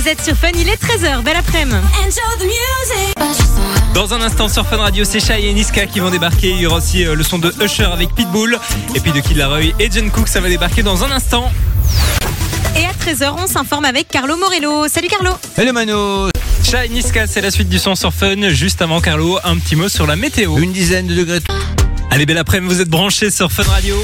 [0.00, 1.76] Vous êtes sur Fun, il est 13h, belle après-midi.
[3.92, 6.52] Dans un instant sur Fun Radio, c'est Shai et Niska qui vont débarquer.
[6.52, 8.58] Il y aura aussi euh, le son de Usher avec Pitbull.
[8.94, 11.52] Et puis de Kid Laroi et John Cook, ça va débarquer dans un instant.
[12.76, 14.88] Et à 13h, on s'informe avec Carlo Morello.
[14.88, 16.30] Salut Carlo Hello Mano
[16.64, 18.48] Shai Niska, c'est la suite du son sur Fun.
[18.48, 20.56] Juste avant Carlo, un petit mot sur la météo.
[20.56, 21.40] Une dizaine de degrés.
[22.10, 24.02] Allez, belle après-midi, vous êtes branchés sur Fun Radio.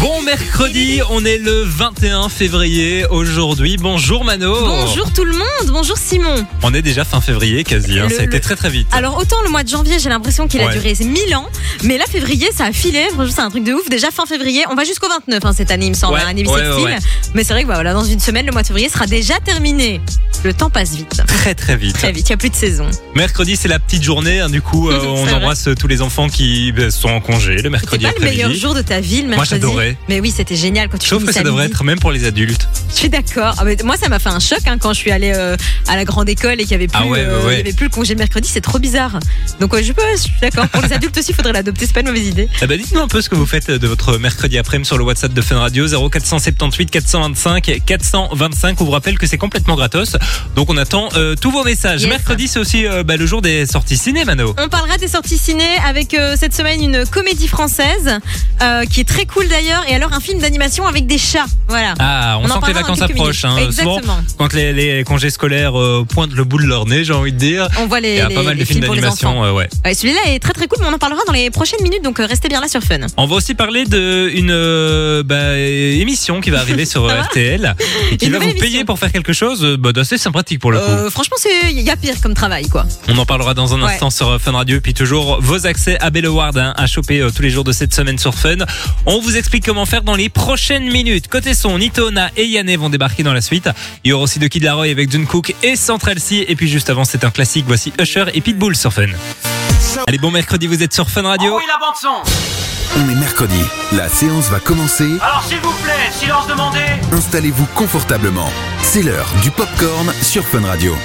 [0.00, 3.76] Bon mercredi, on est le 21 février aujourd'hui.
[3.78, 4.54] Bonjour Mano.
[4.60, 6.46] Bonjour tout le monde, bonjour Simon.
[6.62, 8.06] On est déjà fin février quasi, hein.
[8.08, 8.86] Le- ça a été le- très très vite.
[8.92, 11.48] Alors autant le mois de janvier, j'ai l'impression qu'il a duré 1000 ans,
[11.82, 13.88] mais là février, ça a filé, franchement c'est un truc de ouf.
[13.90, 16.46] Déjà fin février, on va jusqu'au 29 hein, cette année, il me semble, Ouais, année
[16.46, 16.84] ouais, bissextile.
[16.84, 16.98] ouais, ouais.
[17.34, 19.40] Mais c'est vrai que bah, voilà, dans une semaine, le mois de février sera déjà
[19.40, 20.00] terminé.
[20.44, 21.94] Le temps passe vite, Très très vite.
[21.96, 22.86] très vite, il n'y a plus de saison.
[23.16, 24.38] Mercredi, c'est la petite journée.
[24.38, 25.32] hein, du coup, euh, C'est on vrai.
[25.34, 28.72] embrasse tous les enfants qui bah, sont en congé le mercredi pas le meilleur jour
[28.74, 29.60] de ta vie, le Moi, mercredi
[30.08, 32.24] Mais oui, c'était génial quand tu Sauf que finissais ça devrait être même pour les
[32.24, 32.68] adultes.
[32.90, 33.54] Je suis d'accord.
[33.58, 35.56] Ah, moi, ça m'a fait un choc hein, quand je suis allée euh,
[35.86, 37.54] à la grande école et qu'il y avait plus, Ah ouais, euh, ouais, ouais.
[37.54, 38.48] il y avait plus le congé mercredi.
[38.52, 39.18] C'est trop bizarre.
[39.60, 40.68] Donc, je, peux, je suis d'accord.
[40.68, 41.86] Pour les adultes aussi, il faudrait l'adopter.
[41.86, 42.48] C'est pas une mauvaise idée.
[42.62, 45.04] Eh ben, dites-nous un peu ce que vous faites de votre mercredi après-midi sur le
[45.04, 48.80] WhatsApp de Fun Radio 0478 425 425.
[48.80, 50.16] On vous rappelle que c'est complètement gratos.
[50.56, 52.02] Donc on attend euh, tous vos messages.
[52.02, 52.10] Yes.
[52.10, 54.54] Mercredi, c'est aussi euh, bah, le jour des sorties ciné, Mano.
[54.58, 58.18] On parlera des sorties ciné avec euh, cette semaine une comédie française
[58.62, 59.77] euh, qui est très cool d'ailleurs.
[59.88, 61.46] Et alors, un film d'animation avec des chats.
[61.68, 61.94] Voilà.
[61.98, 63.44] Ah, on, en sent que les vacances approchent.
[63.44, 63.56] hein.
[63.70, 64.18] Souvent, Exactement.
[64.38, 67.38] quand les, les congés scolaires euh, pointent le bout de leur nez, j'ai envie de
[67.38, 67.68] dire.
[67.78, 69.68] On voit les, Il y a les- pas mal de films d'animation, euh, ouais.
[69.84, 72.02] Ouais, Celui-là est très très cool, mais on en parlera dans les prochaines minutes.
[72.02, 72.98] Donc, euh, restez bien là sur Fun.
[73.16, 77.74] On va aussi parler de une euh, bah, émission qui va arriver sur RTL
[78.12, 80.78] et qui Une va vous payer pour faire quelque chose bah, d'assez sympathique pour le
[80.78, 81.10] coup.
[81.10, 82.86] Franchement, c'est il y a pire comme travail, quoi.
[83.08, 83.92] On en parlera dans un Ouais.
[83.92, 84.80] instant sur Fun Radio.
[84.80, 87.94] Puis toujours vos accès à Belle Award hein, à choper tous les jours de cette
[87.94, 88.56] semaine sur Fun.
[89.06, 91.28] On vous explique comment faire dans les prochaines minutes.
[91.28, 93.68] Côté son, Nitona et Yanné vont débarquer dans la suite.
[94.02, 96.46] Il y aura aussi de Kid Laroi avec John Cook et Central C.
[96.48, 97.66] Et puis juste avant, c'est un classique.
[97.68, 99.08] Voici Usher et Pitbull sur Fun.
[100.06, 101.54] Allez, bon mercredi, vous êtes sur Fun Radio.
[101.54, 102.22] Oui, la bande son.
[102.96, 103.60] On est mercredi.
[103.92, 105.10] La séance va commencer.
[105.20, 106.80] Alors s'il vous plaît, silence demandé.
[107.12, 108.50] Installez-vous confortablement.
[108.80, 110.96] C'est l'heure du popcorn sur Fun Radio.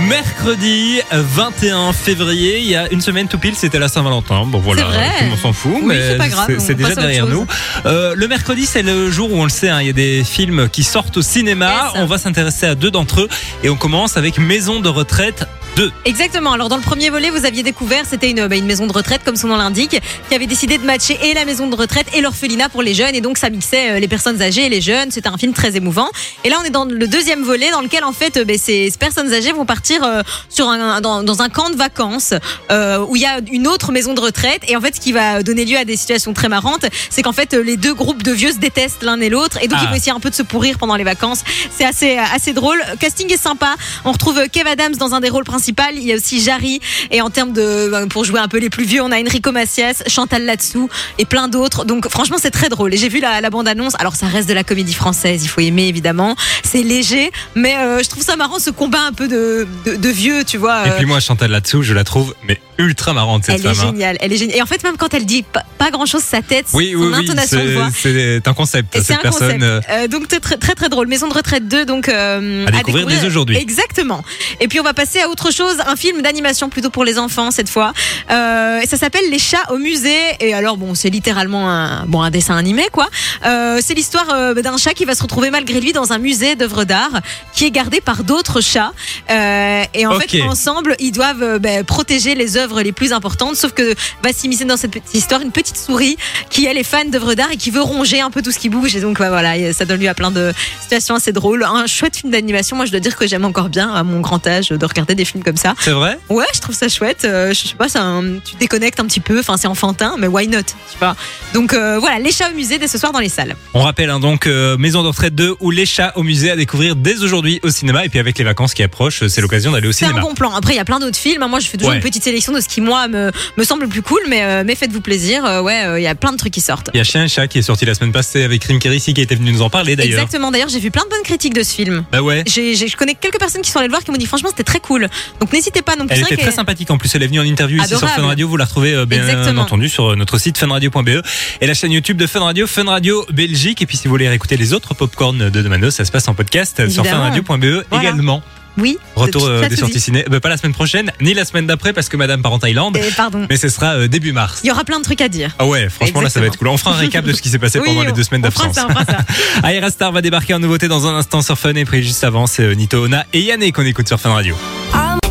[0.00, 4.44] Mercredi 21 février, il y a une semaine tout pile, c'était la Saint-Valentin.
[4.46, 5.08] Bon voilà, vrai.
[5.18, 6.18] tout le monde s'en fout, Oui, mais
[6.58, 7.46] c'est déjà derrière nous.
[7.86, 10.24] Euh, le mercredi, c'est le jour où on le sait, hein, il y a des
[10.24, 11.90] films qui sortent au cinéma.
[11.94, 12.02] Yes.
[12.02, 13.28] On va s'intéresser à deux d'entre eux
[13.62, 15.46] et on commence avec Maison de retraite
[15.76, 15.90] 2.
[16.04, 16.52] Exactement.
[16.52, 19.22] Alors dans le premier volet, vous aviez découvert, c'était une, bah, une maison de retraite,
[19.24, 22.20] comme son nom l'indique, qui avait décidé de matcher et la maison de retraite et
[22.20, 25.10] l'orphelinat pour les jeunes, et donc ça mixait euh, les personnes âgées et les jeunes.
[25.10, 26.08] C'était un film très émouvant.
[26.44, 28.92] Et là, on est dans le deuxième volet, dans lequel en fait, euh, bah, ces,
[28.98, 32.34] personnes âgées vont partir euh, sur un, dans, dans un camp de vacances
[32.70, 34.62] euh, où il y a une autre maison de retraite.
[34.68, 37.32] Et en fait, ce qui va donner lieu à des situations très marrantes, c'est qu'en
[37.32, 39.84] fait, euh, les deux groupes de vieux se détestent l'un et l'autre, et donc Ah.
[39.84, 41.42] ils vont essayer un peu de se pourrir pendant les vacances.
[41.76, 42.80] C'est assez assez drôle.
[43.00, 43.74] Casting est sympa.
[44.04, 45.63] On retrouve Kev Adams dans un des rôles principaux.
[45.96, 46.80] Il y a aussi Jarry.
[47.10, 50.02] Et en termes de pour jouer un peu les plus vieux, on a Enrico Macias,
[50.06, 50.88] Chantal Latsou
[51.18, 51.84] et plein d'autres.
[51.84, 52.94] Donc franchement, c'est très drôle.
[52.94, 53.94] Et j'ai vu la, la bande annonce.
[53.98, 55.44] Alors ça reste de la comédie française.
[55.44, 56.36] Il faut aimer évidemment.
[56.62, 60.08] C'est léger, mais euh, je trouve ça marrant ce combat un peu de de, de
[60.08, 60.86] vieux, tu vois.
[60.86, 63.74] Et euh, puis moi, Chantal là-dessous, je la trouve mais ultra marrante cette elle est
[63.74, 63.86] femme.
[63.88, 63.90] hein.
[63.92, 64.58] géniale, elle est géniale.
[64.58, 67.00] Et en fait, même quand elle dit pas, pas grand chose, sa tête, Oui, son
[67.00, 67.88] oui, intonation de c'est- voix.
[67.94, 68.96] c'est un concept.
[69.00, 69.62] Cette un personne, concept.
[69.62, 71.06] euh, Euh, donc très, très drôle.
[71.06, 73.56] Maison de retraite 2 donc euh, À découvrir dès aujourd'hui.
[73.56, 74.24] Exactement.
[74.60, 77.50] Et puis on va passer à autre chose, un film d'animation plutôt pour les enfants
[77.50, 77.92] cette fois.
[78.30, 80.18] Euh, ça s'appelle Les chats au musée.
[80.40, 83.08] Et alors bon, c'est littéralement un bon un dessin animé quoi.
[83.42, 87.20] C'est l'histoire d'un chat qui va se retrouver malgré lui dans un musée d'œuvres d'art
[87.52, 88.92] qui est gardé par d'autres chats.
[89.30, 93.56] Et en fait ensemble ils doivent ben, protéger les œuvres les plus importantes.
[93.56, 96.16] Sauf que va s'immiscer dans cette petite histoire une petite souris
[96.50, 98.68] qui elle est fan d'œuvres d'art et qui veut ronger un peu tout ce qui
[98.68, 98.94] bouge.
[98.96, 101.64] Et donc ouais, voilà, ça donne lieu à plein de situations assez drôles.
[101.64, 102.76] Un chouette film d'animation.
[102.76, 105.24] Moi je dois dire que j'aime encore bien à mon grand âge de regarder des
[105.24, 105.74] films comme ça.
[105.80, 106.18] C'est vrai?
[106.30, 107.24] Ouais, je trouve ça chouette.
[107.24, 109.38] Euh, je sais pas, c'est un- tu déconnectes un petit peu.
[109.40, 111.16] Enfin, c'est enfantin, mais why not Tu vois?
[111.52, 113.54] Donc euh, voilà, les chats au musée dès ce soir dans les salles.
[113.74, 116.56] On rappelle hein, donc euh, Maison de retraite 2 ou Les chats au musée à
[116.56, 119.88] découvrir dès aujourd'hui au cinéma et puis avec les vacances qui approchent, c'est l'occasion d'aller
[119.88, 120.26] au C'est un cinéma.
[120.26, 120.52] bon plan.
[120.54, 121.42] Après, il y a plein d'autres films.
[121.42, 121.48] hein.
[121.48, 121.96] Moi, je fais toujours Ouais.
[121.96, 124.62] une petite sélection de ce qui moi me, me semble le plus cool, mais, euh,
[124.66, 125.44] mais faites-vous plaisir.
[125.44, 126.90] Euh, ouais, euh, il y a plein de trucs qui sortent.
[126.94, 129.14] Il y a Chien et Chat qui est sorti la semaine passée avec Rim Kérissi
[129.14, 130.20] qui était venu nous en parler d'ailleurs.
[130.22, 130.50] Exactement.
[130.50, 132.04] D'ailleurs, j'ai vu plein de bonnes critiques de ce film.
[132.12, 132.44] Bah ouais.
[132.46, 134.48] J'ai, j'ai- je connais quelques personnes qui sont allées le voir qui m'ont dit franchement
[134.50, 135.08] c'était très cool.
[135.40, 136.12] Donc n'hésitez pas non plus.
[136.12, 137.14] Elle C'est vrai était très que- sympathique en plus.
[137.14, 138.20] Elle est venue en interview ici sur Adorable.
[138.22, 138.48] Fun Radio.
[138.48, 139.62] Vous la retrouvez euh, bien Exactement.
[139.62, 141.22] entendu sur euh, notre site funradio.be
[141.60, 143.82] et la chaîne YouTube de Fun Radio, Fun Radio Belgique.
[143.82, 146.34] Et puis si vous voulez réécouter les autres popcorn de Demano, ça se passe en
[146.34, 147.32] podcast euh, sur Évidemment.
[147.32, 148.04] funradio.be Voilà.
[148.10, 148.42] également.
[148.76, 148.98] Oui.
[149.14, 150.00] Retour euh, des sorties dit.
[150.00, 150.24] ciné.
[150.28, 152.98] Bah, pas la semaine prochaine, ni la semaine d'après parce que Madame part en Thaïlande.
[153.00, 153.46] Eh, pardon.
[153.48, 154.60] Mais ce sera euh, début mars.
[154.64, 155.54] Il y aura plein de trucs à dire.
[155.58, 156.68] Ah ouais, franchement là ça va être cool.
[156.68, 158.74] On fera un récap de ce qui s'est passé Oui, pendant les deux semaines d'absence.
[158.74, 159.18] ça, on fera ça.
[159.72, 162.46] Aira Star va débarquer en nouveauté dans un instant sur Fun et puis juste avant
[162.46, 164.56] c'est euh, Nito Ona et Yannick qu'on écoute sur Fun Radio.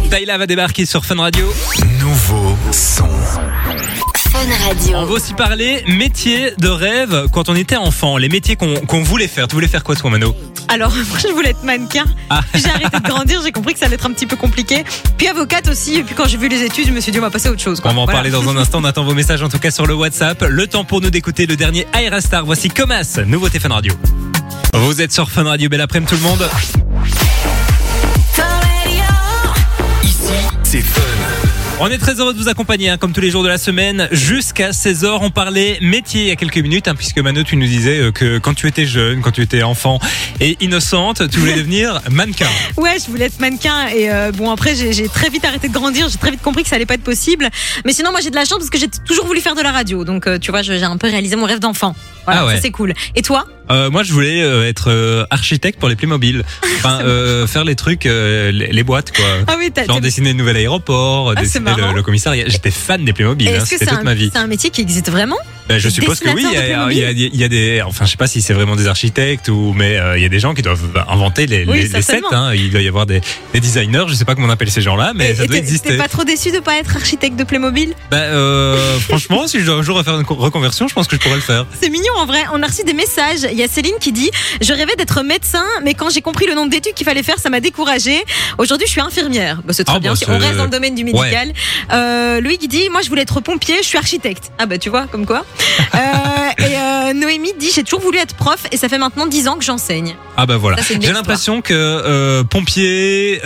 [0.10, 1.52] Taïla va débarquer sur Fun Radio.
[2.00, 3.10] Nouveau son.
[4.52, 4.98] Radio.
[4.98, 9.28] On va aussi parler métier de rêve quand on était enfant, les métiers qu'on voulait
[9.30, 9.48] faire.
[9.48, 10.36] Tu voulais faire quoi toi Mano
[10.68, 12.04] Alors, moi, je voulais être mannequin.
[12.30, 12.42] Ah.
[12.52, 14.84] Puis J'ai arrêté de grandir, j'ai compris que ça allait être un petit peu compliqué.
[15.18, 15.96] Puis avocate aussi.
[15.96, 17.52] Et puis quand j'ai vu les études, je me suis dit, on va passer à
[17.52, 17.80] autre chose.
[17.80, 17.92] quoi.
[17.92, 18.18] On va en Voilà.
[18.20, 18.80] parler dans un instant.
[18.82, 20.44] On attend vos messages en tout cas sur le WhatsApp.
[20.48, 22.46] Le temps pour nous d'écouter le dernier Aira Star.
[22.46, 23.94] Voici Comas, nouveauté Fun Radio.
[24.74, 25.70] Vous êtes sur Fun Radio.
[25.70, 26.50] Belle après-midi tout le monde.
[30.64, 31.02] C'est Fun.
[31.80, 34.08] On est très heureux de vous accompagner, hein, comme tous les jours de la semaine,
[34.12, 35.18] jusqu'à 16h.
[35.22, 38.12] On parlait métier il y a quelques minutes, hein, puisque Mano, tu nous disais euh,
[38.12, 40.00] que quand tu étais jeune, quand tu étais enfant
[40.40, 42.48] et innocente, tu voulais devenir mannequin.
[42.78, 43.88] Ouais, je voulais être mannequin.
[43.90, 46.08] Et euh, bon, après, j'ai très vite arrêté de grandir.
[46.10, 47.50] J'ai très vite compris que ça allait pas être possible.
[47.86, 49.72] Mais sinon, moi, j'ai de la chance parce que j'ai toujours voulu faire de la
[49.72, 50.06] radio.
[50.06, 51.96] Donc, euh, tu vois, j'ai un peu réalisé mon rêve d'enfant.
[52.26, 52.56] Voilà, Ah ouais.
[52.56, 52.94] ça c'est cool.
[53.16, 53.46] Et toi?
[53.70, 56.44] Euh, moi, je voulais euh, être euh, architecte pour les Playmobil.
[56.78, 59.26] Enfin, euh, faire les trucs, euh, les, les boîtes, quoi.
[59.48, 59.86] Ah oui, t'as.
[59.86, 62.44] Genre dessiner le nouvel aéroport, Ah, le, le commissariat.
[62.48, 64.30] J'étais fan des Playmobil, hein, c'était c'est toute un, ma vie.
[64.34, 65.38] c'est un métier qui existe vraiment?
[65.70, 66.46] Ben, je suppose que oui.
[66.46, 68.28] Il y, a, de il, y a, il y a des, enfin, je sais pas
[68.28, 70.82] si c'est vraiment des architectes ou, mais euh, il y a des gens qui doivent
[71.08, 72.20] inventer les, Oui, les, les sets.
[72.34, 72.52] Hein.
[72.54, 73.22] Il doit y avoir des,
[73.54, 74.04] des designers.
[74.10, 75.90] Je sais pas comment on appelle ces gens-là, mais Et- ça et doit exister.
[75.92, 77.94] T'es pas trop déçu de pas être architecte de Playmobil?
[78.12, 81.16] Ben, euh, franchement, si je dois un jour refaire une co- reconversion, je pense que
[81.16, 81.66] je pourrais le faire.
[81.82, 82.42] C'est mignon en vrai.
[82.54, 83.48] On a reçu des messages.
[83.50, 84.30] Il y a Céline qui dit
[84.60, 87.50] Je rêvais d'être médecin, mais quand j'ai compris le nombre d'études qu'il fallait faire, ça
[87.50, 88.22] m'a découragée.
[88.58, 89.62] Aujourd'hui, je suis infirmière.
[89.64, 90.14] Bah, c'est très Ah, bien.
[90.14, 91.53] bah, on reste dans le domaine du médical.
[91.92, 94.52] Euh, Louis dit Moi, je voulais être pompier, je suis architecte.
[94.58, 95.46] Ah, bah, tu vois, comme quoi.
[95.96, 95.98] Euh,
[96.60, 99.58] et euh, Noémie dit J'ai toujours voulu être prof et ça fait maintenant 10 ans
[99.58, 100.16] que j'enseigne.
[100.38, 100.78] Ah ben voilà.
[100.82, 103.40] J'ai l'impression que pompier,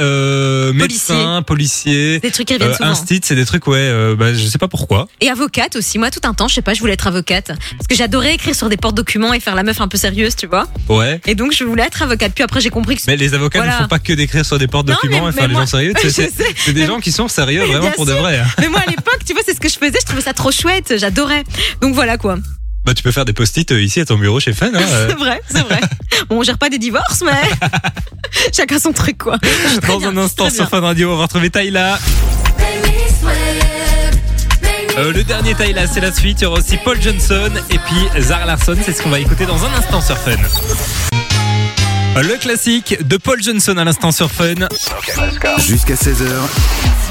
[0.73, 2.89] médecin, policier, Des trucs qui reviennent souvent.
[2.89, 4.15] instit, c'est des trucs ouais.
[4.15, 5.07] Bah, je sais pas pourquoi.
[5.21, 5.97] Et avocate aussi.
[5.99, 7.47] Moi, tout un temps, je sais pas, je voulais être avocate.
[7.47, 10.47] Parce que j'adorais écrire sur des porte-documents et faire la meuf un peu sérieuse, tu
[10.47, 10.67] vois.
[10.89, 11.19] Ouais.
[11.25, 12.33] Et donc, je voulais être avocate.
[12.33, 13.73] Puis après, j'ai compris que Mais les avocats Voilà.
[13.73, 15.65] ne font pas que d'écrire sur des portes Non, documents mais- et faire les gens
[15.65, 15.93] sérieux.
[16.09, 18.39] C'est- des gens qui sont sérieux vraiment pour de vrai.
[18.39, 18.45] hein.
[18.59, 19.97] Mais moi, à l'époque, tu vois, c'est ce que je faisais.
[20.01, 20.93] Je trouvais ça trop chouette.
[20.97, 21.43] J'adorais.
[21.81, 22.37] Donc voilà quoi.
[22.85, 24.67] Bah tu peux faire des post-it euh, ici à ton bureau chez Fun.
[24.73, 25.07] Hein, euh.
[25.09, 25.81] C'est vrai, c'est vrai.
[26.29, 27.31] Bon, on gère pas des divorces, mais
[28.55, 29.35] chacun son truc quoi.
[29.87, 30.69] Dans bien, un instant sur.
[30.69, 31.99] Fun Radio, on va retrouver Taïla.
[34.97, 36.39] Euh, le dernier Taïla, c'est la suite.
[36.41, 38.77] Il y aura aussi Paul Johnson et puis Zara Larson.
[38.85, 40.37] C'est ce qu'on va écouter dans un instant sur Fun.
[42.21, 44.55] Le classique de Paul Johnson à l'instant sur Fun.
[45.59, 46.25] Jusqu'à 16h,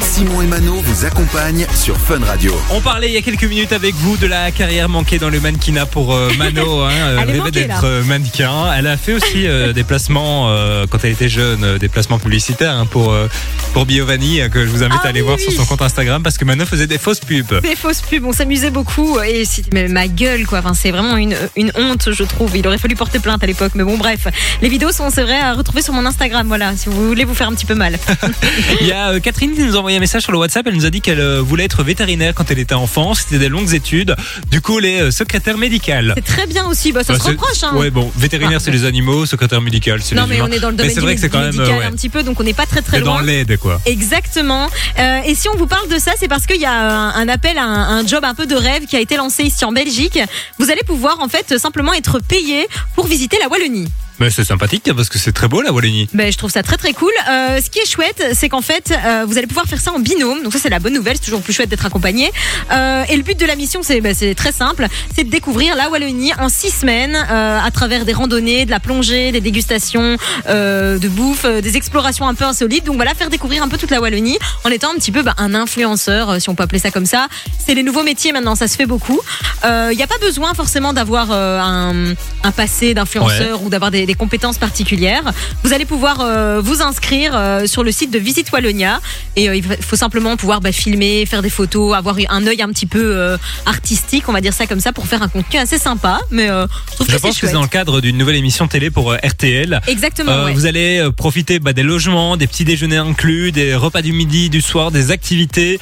[0.01, 2.53] Simon et Mano vous accompagnent sur Fun Radio.
[2.71, 5.39] On parlait il y a quelques minutes avec vous de la carrière manquée dans le
[5.41, 6.81] mannequinat pour euh, Mano.
[6.87, 8.73] Hein, euh, Elle rêvait d'être euh, mannequin.
[8.77, 12.19] Elle a fait aussi euh, des placements euh, quand elle était jeune, euh, des placements
[12.19, 13.29] publicitaires hein, pour euh,
[13.73, 15.45] pour Biovanni euh, que je vous invite Ah à aller oui, voir oui.
[15.45, 17.61] sur son compte Instagram parce que Mano faisait des fausses pubs.
[17.63, 20.59] Des fausses pubs, on s'amusait beaucoup et c'est mais ma gueule quoi.
[20.59, 22.57] Enfin, c'est vraiment une, une honte, je trouve.
[22.57, 24.27] Il aurait fallu porter plainte à l'époque, mais bon, bref.
[24.63, 26.47] Les vidéos sont, c'est vrai, à retrouver sur mon Instagram.
[26.47, 27.99] Voilà, si vous voulez vous faire un petit peu mal.
[28.81, 30.67] Il y a euh, Catherine qui nous a envoyé un message sur le WhatsApp.
[30.67, 33.15] Elle nous a dit qu'elle euh, voulait être vétérinaire quand elle était enfant.
[33.15, 34.17] C'était des longues études.
[34.51, 36.13] Du coup, elle est euh, secrétaire médicale.
[36.17, 36.93] C'est très bien aussi.
[36.93, 37.63] Bah, ça Bah, se reproche.
[37.63, 37.75] Hein.
[37.77, 40.49] Ouais, bon, vétérinaire Ah, c'est les animaux, secrétaire médical c'est non, les mais humains.
[40.51, 41.85] on est dans le Mais domaine c'est du vrai que c'est quand même médical ouais,
[41.85, 43.23] un petit peu, donc on n'est pas très très c'est dans loin.
[43.23, 43.81] l'aide quoi.
[43.87, 44.69] Exactement.
[44.99, 47.29] Euh, et si on vous parle de ça, c'est parce qu'il y a un, un
[47.29, 49.73] appel à un, un job un peu de rêve qui a été lancé ici en
[49.73, 50.19] Belgique.
[50.59, 53.89] Vous allez pouvoir en fait simplement être payé pour visiter la Wallonie.
[54.19, 56.09] Mais c'est sympathique parce que c'est très beau la Wallonie.
[56.15, 57.13] Ben, je trouve ça très très cool.
[57.29, 59.99] Euh, ce qui est chouette, c'est qu'en fait, euh, vous allez pouvoir faire ça en
[59.99, 60.43] binôme.
[60.43, 61.17] Donc ça, c'est la bonne nouvelle.
[61.17, 62.33] C'est toujours plus chouette d'être accompagné.
[62.73, 65.77] Euh, et le but de la mission, c'est ben, c'est très simple, c'est de découvrir
[65.77, 70.17] la Wallonie en six semaines euh, à travers des randonnées, de la plongée, des dégustations,
[70.49, 72.85] euh, de bouffe, euh, des explorations un peu insolites.
[72.85, 75.35] Donc voilà, faire découvrir un peu toute la Wallonie en étant un petit peu ben,
[75.39, 77.29] un influenceur, si on peut appeler ça comme ça.
[77.59, 79.21] C'est les nouveaux métiers maintenant, ça se fait beaucoup.
[79.65, 84.06] Il n'y a pas besoin forcément d'avoir euh, un, un passé d'influenceur ou d'avoir des,
[84.07, 85.25] des compétences particulières.
[85.65, 89.01] Vous allez pouvoir euh, vous inscrire euh, sur le site de Visite Wallonia
[89.37, 92.69] et euh, il faut simplement pouvoir bah, filmer, faire des photos, avoir un œil un
[92.69, 93.37] petit peu
[93.67, 96.21] artistique, on va dire ça comme ça, pour faire un contenu assez sympa.
[96.31, 98.69] Mais je trouve Je que c'est pense que c'est dans le cadre d'une nouvelle émission
[98.69, 99.81] télé pour RTL.
[99.87, 100.45] Exactement.
[100.45, 100.53] Ouais.
[100.53, 104.61] Vous allez profiter bah, des logements, des petits déjeuners inclus, des repas du midi, du
[104.61, 105.79] soir, des activités,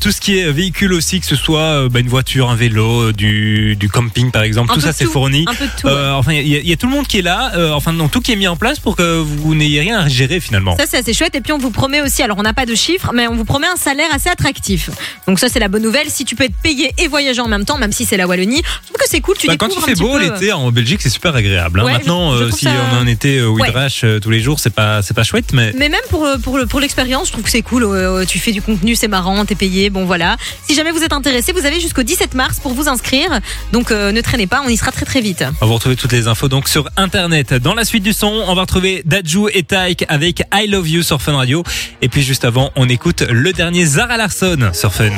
[0.00, 3.76] tout ce qui est véhicule aussi, que ce soit bah, une voiture, un vélo, du,
[3.76, 5.44] du camping par exemple, Un tout ça c'est fourni.
[5.46, 5.86] Un peu de tout.
[5.86, 5.92] ouais.
[5.92, 7.52] Euh, enfin, il y, a- il y a tout le monde qui est là.
[7.58, 10.08] Euh, enfin non, tout qui est mis en place pour que vous n'ayez rien à
[10.08, 10.76] gérer finalement.
[10.76, 11.34] Ça, c'est assez chouette.
[11.34, 13.44] Et puis, on vous promet aussi, alors on n'a pas de chiffres, mais on vous
[13.44, 14.90] promet un salaire assez attractif.
[15.26, 16.08] Donc, ça, c'est la bonne nouvelle.
[16.10, 18.62] Si tu peux être payé et voyager en même temps, même si c'est la Wallonie,
[18.64, 19.36] je trouve que c'est cool.
[19.38, 20.20] Tu Bah, quand il fait beau peu.
[20.20, 21.80] l'été en Belgique, c'est super agréable.
[21.80, 21.84] hein.
[21.84, 23.68] Ouais, Maintenant, je- je euh, si ça- on a un été euh, où Ouais.
[23.68, 26.58] il drache euh, tous les jours, c'est pas pas chouette, mais Mais même pour, pour,
[26.68, 27.82] pour l'expérience, je trouve que c'est cool.
[27.84, 29.90] Euh, tu fais du contenu, c'est marrant, t'es payé.
[29.90, 30.36] Bon, voilà.
[30.66, 33.40] Si jamais vous êtes intéressé, vous avez jusqu'au 17 mars pour vous inscrire.
[33.72, 35.42] Donc, euh, ne traînez pas, on y sera très très vite.
[35.60, 37.47] on va retrouver toutes les infos donc sur internet.
[37.52, 41.02] Dans la suite du son, on va retrouver Dajou et Taïk avec I Love You
[41.02, 41.62] sur Fun Radio.
[42.02, 45.10] Et puis juste avant, on écoute le dernier Zara Larsson sur Fun.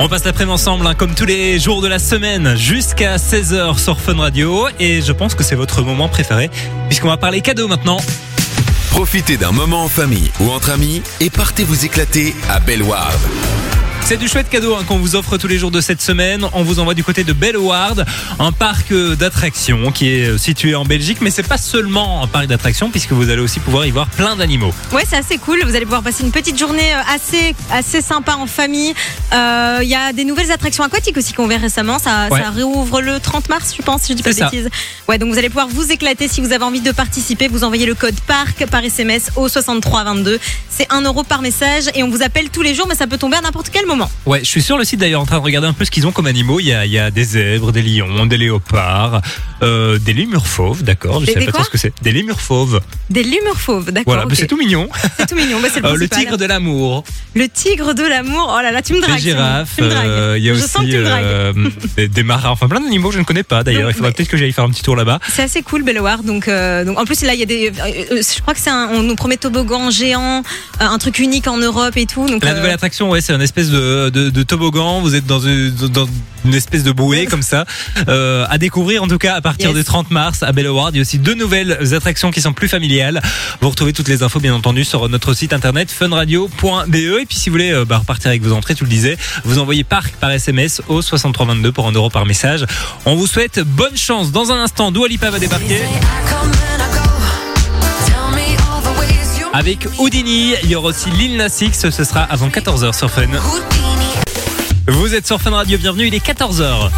[0.00, 4.00] On passe l'après-midi ensemble, hein, comme tous les jours de la semaine, jusqu'à 16h sur
[4.00, 4.66] Fun Radio.
[4.80, 6.50] Et je pense que c'est votre moment préféré,
[6.88, 7.98] puisqu'on va parler cadeaux maintenant.
[8.90, 13.20] Profitez d'un moment en famille ou entre amis et partez vous éclater à Bellward.
[14.08, 16.46] C'est du chouette cadeau hein, qu'on vous offre tous les jours de cette semaine.
[16.52, 18.06] On vous envoie du côté de Bellward,
[18.38, 22.28] un parc euh, d'attractions qui est euh, situé en Belgique, mais c'est pas seulement un
[22.28, 24.72] parc d'attractions puisque vous allez aussi pouvoir y voir plein d'animaux.
[24.92, 25.58] Ouais, c'est assez cool.
[25.64, 28.94] Vous allez pouvoir passer une petite journée euh, assez, assez sympa en famille.
[29.34, 31.98] Euh, Il y a des nouvelles attractions aquatiques aussi qu'on ouvert récemment.
[31.98, 32.40] Ça, Ouais.
[32.40, 34.68] ça réouvre le 30 mars, je pense, si je dis pas de bêtises.
[35.08, 37.48] Ouais, donc vous allez pouvoir vous éclater si vous avez envie de participer.
[37.48, 40.38] Vous envoyez le code PARC par SMS au 6322.
[40.70, 43.18] C'est 1 euro par message et on vous appelle tous les jours, mais ça peut
[43.18, 43.95] tomber à n'importe quel moment.
[44.26, 46.06] Ouais, je suis sur le site d'ailleurs en train de regarder un peu ce qu'ils
[46.06, 46.60] ont comme animaux.
[46.60, 49.22] Il y a, il y a des zèbres, des lions, des léopards,
[49.62, 51.20] euh, des lémures fauves, d'accord.
[51.20, 51.92] Je Des- sais des pas trop ce que c'est.
[52.02, 52.80] Des lémures fauves.
[53.10, 54.14] Des lémures fauves, d'accord.
[54.14, 54.88] Voilà, c'est tout mignon.
[55.18, 58.54] C'est tout mignon, c'est le Euh, le tigre de l'amour, Le tigre de l'amour.
[58.58, 59.16] Oh là là, tu me dragues.
[59.16, 59.76] des girafes.
[59.80, 61.52] Euh, il y a je aussi sens que tu me euh,
[61.96, 63.90] des, des marins, enfin plein d'animaux que je ne connais pas d'ailleurs.
[63.90, 65.20] Il faudra peut-être que j'aille faire un petit tour là-bas.
[65.28, 66.24] C'est assez cool, Belleward.
[66.24, 67.72] Donc, donc, en plus, là, il y a des.
[67.74, 68.88] je crois que c'est un.
[68.92, 70.42] On nous promet toboggan géant,
[70.80, 72.26] un truc unique en Europe et tout.
[72.26, 73.78] Donc, La nouvelle attraction, ouais, c'est une espèce de,
[74.10, 75.00] de, de toboggan.
[75.00, 76.06] Vous êtes dans une, dans
[76.44, 77.64] une espèce de bouée comme ça,
[78.08, 79.78] euh, à découvrir en tout cas à partir Yes.
[79.78, 80.94] du 30 mars à Belleward.
[80.94, 83.20] Il y a aussi deux nouvelles attractions qui sont plus familiales.
[83.60, 86.94] Vous retrouvez toutes les infos bien entendu sur notre site internet funradio.be.
[86.94, 89.58] Et puis si vous voulez euh, bah, repartir avec vos entrées, tu le disais, vous
[89.58, 92.64] envoyez parc par SMS au 6322 pour 1 euro par message.
[93.06, 94.30] On vous souhaite bonne chance.
[94.30, 95.80] Dans un instant, Dua Lipa va débarquer.
[99.56, 103.22] Avec Houdini, il y aura aussi Lil Nas X, ce sera avant 14h sur Fun.
[104.86, 106.90] Vous êtes sur Fun Radio, bienvenue, il est 14h.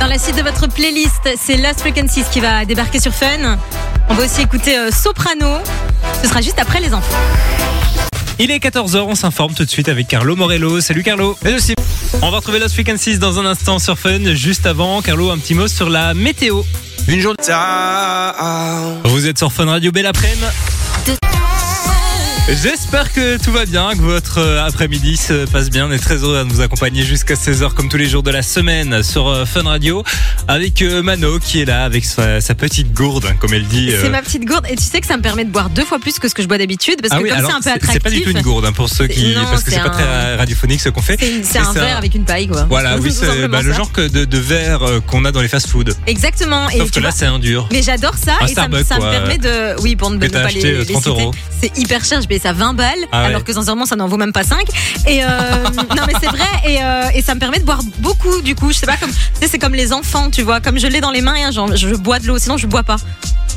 [0.00, 3.58] Dans la suite de votre playlist, c'est Lost Frequencies qui va débarquer sur Fun.
[4.08, 5.58] On va aussi écouter euh, Soprano.
[6.22, 7.18] Ce sera juste après les enfants.
[8.38, 10.80] Il est 14h, on s'informe tout de suite avec Carlo Morello.
[10.80, 11.36] Salut Carlo.
[11.44, 11.74] Merci.
[12.22, 14.34] On va retrouver Lost Frequencies dans un instant sur Fun.
[14.34, 16.62] Juste avant, Carlo, un petit mot sur la météo.
[17.08, 17.36] Une journée.
[19.04, 20.44] Vous êtes sur Fun Radio, belle après-midi.
[22.50, 25.86] J'espère que tout va bien, que votre euh, après-midi se passe bien.
[25.86, 28.42] On est très heureux de vous accompagner jusqu'à 16h comme tous les jours de la
[28.42, 30.02] semaine sur euh, Fun Radio
[30.48, 33.92] avec euh, Mano qui est là avec sa, sa petite gourde, hein, comme elle dit.
[33.92, 34.00] euh.
[34.02, 34.66] C'est ma petite gourde.
[34.68, 36.42] Et tu sais que ça me permet de boire deux fois plus que ce que
[36.42, 36.96] je bois d'habitude.
[37.00, 37.90] Parce Ah que oui, comme c'est un peu attractif.
[37.92, 39.82] c'est pas du tout une gourde hein, pour ceux qui, Non, parce que c'est c'est
[39.82, 41.18] pas un- très radiophonique ce qu'on fait.
[41.44, 42.66] C'est Et un verre avec une paille, quoi.
[42.68, 45.94] Voilà, oui, c'est bah, le genre de, de verre qu'on a dans les fast-food.
[46.08, 46.68] Exactement.
[46.70, 47.68] Et Sauf tu que là, c'est un dur.
[47.72, 49.80] Mais j'adore ça Un et ça, me- ça permet de.
[49.82, 51.08] Oui, pour ne, pas les, les 30 citer.
[51.10, 51.30] euros.
[51.62, 53.26] C'est hyper cher, je ça 20 balles, Ah ouais.
[53.28, 54.58] alors que sincèrement ça n'en vaut même pas 5.
[55.06, 55.28] Et euh,
[55.96, 58.72] non mais c'est vrai, et, euh, et ça me permet de boire beaucoup du coup.
[58.72, 59.10] Je sais pas comme.
[59.10, 61.50] Tu sais, c'est comme les enfants, tu vois, comme je l'ai dans les mains, hein,
[61.52, 62.96] genre, je bois de l'eau, sinon je bois pas.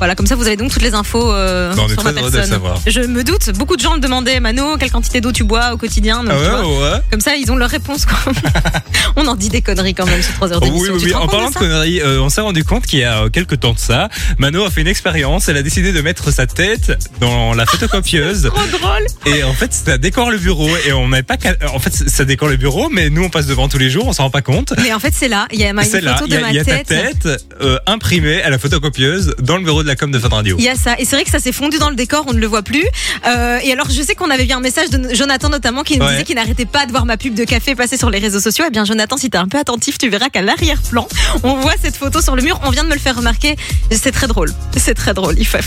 [0.03, 2.11] Voilà, comme ça vous avez donc toutes les infos euh, Bah, on est sur très
[2.11, 2.51] ma heureux de le personne.
[2.55, 2.77] savoir.
[2.85, 5.77] Je me doute, beaucoup de gens me demandaient, Mano, quelle quantité d'eau tu bois au
[5.77, 6.25] quotidien.
[6.25, 6.67] donc, tu vois.
[6.93, 6.99] ouais.
[7.09, 8.05] Comme ça, ils ont leur réponse.
[8.05, 8.33] Quoi.
[9.15, 10.93] on en dit des conneries quand même sur 3 heures d'émission.
[10.93, 11.13] oui, oui, Tu oui.
[11.13, 13.03] rends En compte parlant de de ça conneries, euh, on s'est rendu compte qu'il y
[13.05, 15.47] a euh, quelques temps de ça, Mano a fait une expérience.
[15.47, 16.91] Elle a décidé de mettre sa tête
[17.21, 18.49] dans la photocopieuse.
[18.53, 19.05] Trop drôle.
[19.33, 20.67] Et en fait, ça décore le bureau.
[20.85, 21.37] Et on n'avait pas.
[21.37, 24.05] qu'à- En fait, ça décore le bureau, mais nous, on passe devant tous les jours,
[24.07, 24.73] on s'en rend pas compte.
[24.81, 25.47] Mais en fait, c'est là.
[25.53, 26.59] Il y a ma une C'est là, photo il y de a, ma il y
[26.59, 27.19] a ta tête.
[27.19, 30.55] tête euh, imprimée à la photocopieuse dans le bureau de la com de Fun Radio.
[30.59, 30.95] Il y a ça.
[30.99, 32.85] Et c'est vrai que ça s'est fondu dans le décor, on ne le voit plus.
[33.27, 36.05] Euh, et alors, je sais qu'on avait vu un message de Jonathan notamment qui nous
[36.05, 36.11] Ouais.
[36.11, 38.65] disait qu'il n'arrêtait pas de voir ma pub de café passer sur les réseaux sociaux.
[38.67, 41.07] Eh bien, Jonathan, si t'es un peu attentif, tu verras qu'à l'arrière-plan,
[41.43, 42.59] on voit cette photo sur le mur.
[42.63, 43.55] On vient de me le faire remarquer.
[43.91, 44.51] C'est très drôle.
[44.77, 45.35] C'est très drôle.
[45.37, 45.57] Il faut-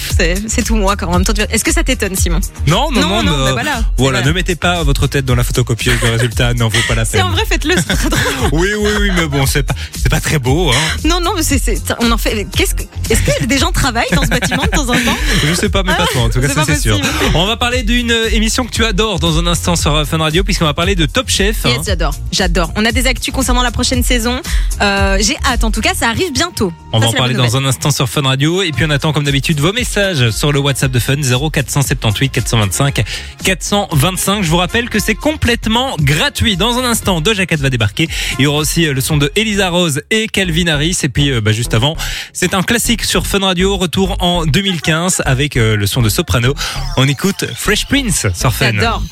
[0.48, 1.32] C'est tout moi quand en même temps.
[1.50, 2.40] Est-ce que ça t'étonne, Simon?
[2.66, 3.08] Non, non, non.
[3.08, 3.84] Non, non, mais, bah euh, voilà.
[3.96, 5.96] Voilà, ne mettez pas votre tête dans la photocopieuse.
[6.02, 7.22] Le résultat n'en vaut pas la peine.
[7.22, 7.74] en vrai, faites-le.
[7.76, 8.20] C'est très drôle.
[8.52, 9.74] Oui, oui, oui, mais bon, c'est pas,
[10.10, 10.70] pas très beau.
[10.70, 10.74] Hein.
[11.04, 12.46] Non, non, mais c'est, c'est- on en fait.
[12.56, 15.18] Qu'est-ce que, est-ce que des gens travaillent travailles dans ce bâtiment de temps en temps
[15.46, 16.98] Je sais pas, mais pas toi, en tout cas, C'est ça c'est sûr.
[17.34, 20.18] On va parler d'une euh, émission que tu adores dans un instant sur euh, Fun
[20.18, 21.64] Radio, puisqu'on va parler de Top Chef.
[21.64, 21.70] hein.
[21.76, 22.72] Yes, j'adore, j'adore.
[22.76, 24.40] On a des actus concernant la prochaine saison.
[24.80, 26.72] Euh, J'ai hâte, en tout cas, ça arrive bientôt.
[26.92, 28.62] On va en parler dans un instant sur Fun Radio.
[28.62, 33.04] Et puis on attend comme d'habitude vos messages sur le WhatsApp de Fun 0478 425
[33.44, 34.42] 425.
[34.42, 36.56] Je vous rappelle que c'est complètement gratuit.
[36.56, 38.08] Dans un instant, Doja Cat va débarquer.
[38.38, 40.98] Il y aura aussi euh, le son de Elisa Rose et Calvin Harris.
[41.02, 41.96] Et puis euh, bah, juste avant,
[42.32, 43.76] c'est un classique sur Fun Radio.
[43.76, 46.54] Retour en 2015 avec euh, le son de Soprano.
[46.96, 48.72] On écoute Fresh Prince sur Fun.
[48.74, 49.02] J'adore.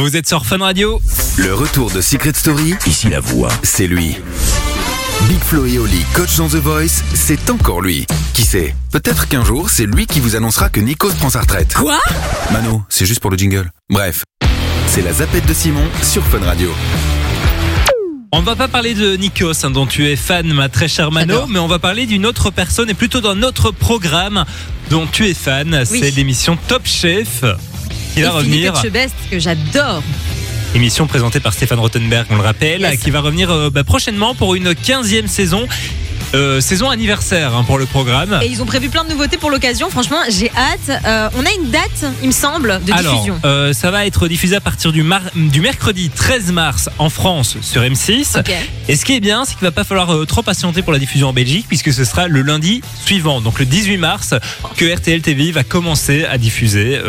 [0.00, 1.00] Vous êtes sur Fun Radio.
[1.36, 4.16] Le retour de Secret Story, ici la voix, c'est lui.
[5.28, 8.06] Big Flo et Oli, coach dans The Voice, c'est encore lui.
[8.32, 8.74] Qui sait?
[8.92, 11.74] Peut-être qu'un jour, c'est lui qui vous annoncera que Nikos prend sa retraite.
[11.74, 11.98] Quoi?
[12.52, 13.70] Mano, c'est juste pour le jingle.
[13.90, 14.24] Bref,
[14.86, 16.70] c'est la zapette de Simon sur Fun Radio.
[18.30, 21.10] On ne va pas parler de Nikos, hein, dont tu es fan, ma très chère
[21.10, 21.48] Mano, J'adore.
[21.48, 24.44] mais on va parler d'une autre personne et plutôt d'un autre programme
[24.90, 25.84] dont tu es fan.
[25.90, 26.00] Oui.
[26.02, 27.42] C'est l'émission Top Chef
[28.14, 28.76] qui va revenir.
[28.76, 30.02] Philippe Etchebest, que j'adore.
[30.74, 33.00] Émission présentée par Stéphane Rottenberg, on le rappelle, Yes.
[33.00, 35.66] qui va revenir euh, bah, prochainement pour une 15e saison.
[36.34, 38.38] Euh, saison anniversaire hein, pour le programme.
[38.42, 39.88] Et ils ont prévu plein de nouveautés pour l'occasion.
[39.88, 41.02] Franchement, j'ai hâte.
[41.06, 43.40] Euh, on a une date, il me semble, de Alors, diffusion.
[43.46, 47.56] euh, ça va être diffusé à partir du, mar- du mercredi 13 mars en France
[47.62, 48.38] sur M6.
[48.40, 48.52] Ok.
[48.88, 51.28] Et ce qui est bien, c'est qu'il va pas falloir trop patienter pour la diffusion
[51.30, 54.34] en Belgique, puisque ce sera le lundi suivant, donc le 18 mars,
[54.76, 57.00] que RTL TV va commencer à diffuser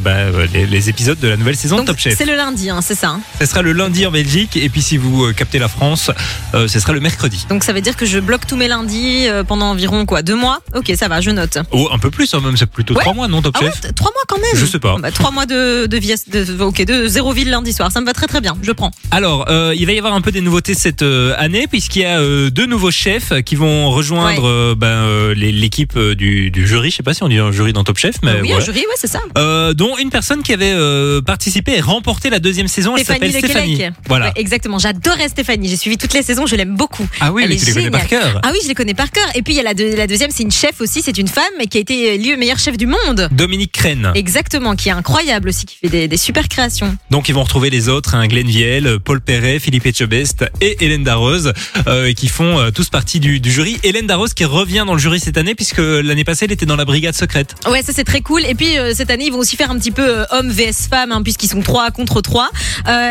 [0.00, 2.16] bah, les, les épisodes de la nouvelle saison de Top Chef.
[2.16, 3.08] c'est le lundi, hein, c'est ça.
[3.08, 3.20] hein.
[3.40, 6.10] Ce sera le lundi en Belgique, et puis si vous captez la France,
[6.54, 7.44] ce sera le mercredi.
[7.48, 10.36] Donc ça veut dire que je bloque tous mes lundis euh, pendant environ quoi deux
[10.36, 10.60] mois?
[10.74, 11.58] Ok, ça va, je note.
[11.72, 13.00] Oh, un peu plus, hein, même, c'est plutôt Ouais.
[13.00, 13.80] trois mois, non, Top Ah ouais, Chef?
[13.80, 14.54] t- trois mois quand même.
[14.54, 14.96] Je sais pas.
[14.98, 17.90] Bah, trois mois de de vie, de, ok, de zéro ville lundi soir.
[17.92, 18.56] Ça me va très très bien.
[18.62, 18.90] Je prends.
[19.10, 22.04] Alors, euh, il va y avoir un peu des nouveautés cette euh, année, puisqu'il y
[22.04, 26.50] a euh, deux nouveaux chefs qui vont rejoindre euh, ben, euh, les- l'équipe euh, du,
[26.50, 26.90] du jury.
[26.90, 28.54] Je sais pas si on dit un jury dans Top Chef, mais oui, ouais.
[28.56, 29.20] un jury, ouais, c'est ça.
[29.38, 32.96] Euh, dont une personne qui avait euh, participé et remporté la deuxième saison.
[32.96, 33.82] Elle Stéphanie s'appelle Stéphanie.
[34.06, 34.26] Voilà.
[34.26, 34.78] Ouais, exactement.
[34.78, 35.68] J'adorais Stéphanie.
[35.68, 36.46] J'ai suivi toutes les saisons.
[36.46, 37.06] Je l'aime beaucoup.
[37.20, 38.22] Ah oui, Elle mais est tu les connais par géniale.
[38.32, 38.40] cœur.
[38.42, 39.26] Ah oui, je les connais par cœur.
[39.34, 41.02] Et puis il y a la, deux- la deuxième, c'est une chef aussi.
[41.02, 43.28] C'est une femme qui a été élue meilleure chef du monde.
[43.32, 44.12] Dominique Crène.
[44.14, 46.96] Exactement, qui est incroyable aussi, qui fait des, des super créations.
[47.10, 51.04] Donc ils vont retrouver les autres, hein, Glenn Viel, Paul Perret, Philippe Etchebest et Hélène
[51.04, 51.52] Darroze,
[51.86, 53.78] euh, qui font euh, tous partie du, du jury.
[53.82, 56.76] Hélène Darroze qui revient dans le jury cette année, puisque l'année passée elle était dans
[56.76, 57.54] la brigade secrète.
[57.70, 58.44] Ouais, ça c'est très cool.
[58.44, 61.12] Et puis euh, cette année, ils vont aussi faire un petit peu homme vs femme,
[61.12, 62.50] hein, puisqu'ils sont trois contre trois.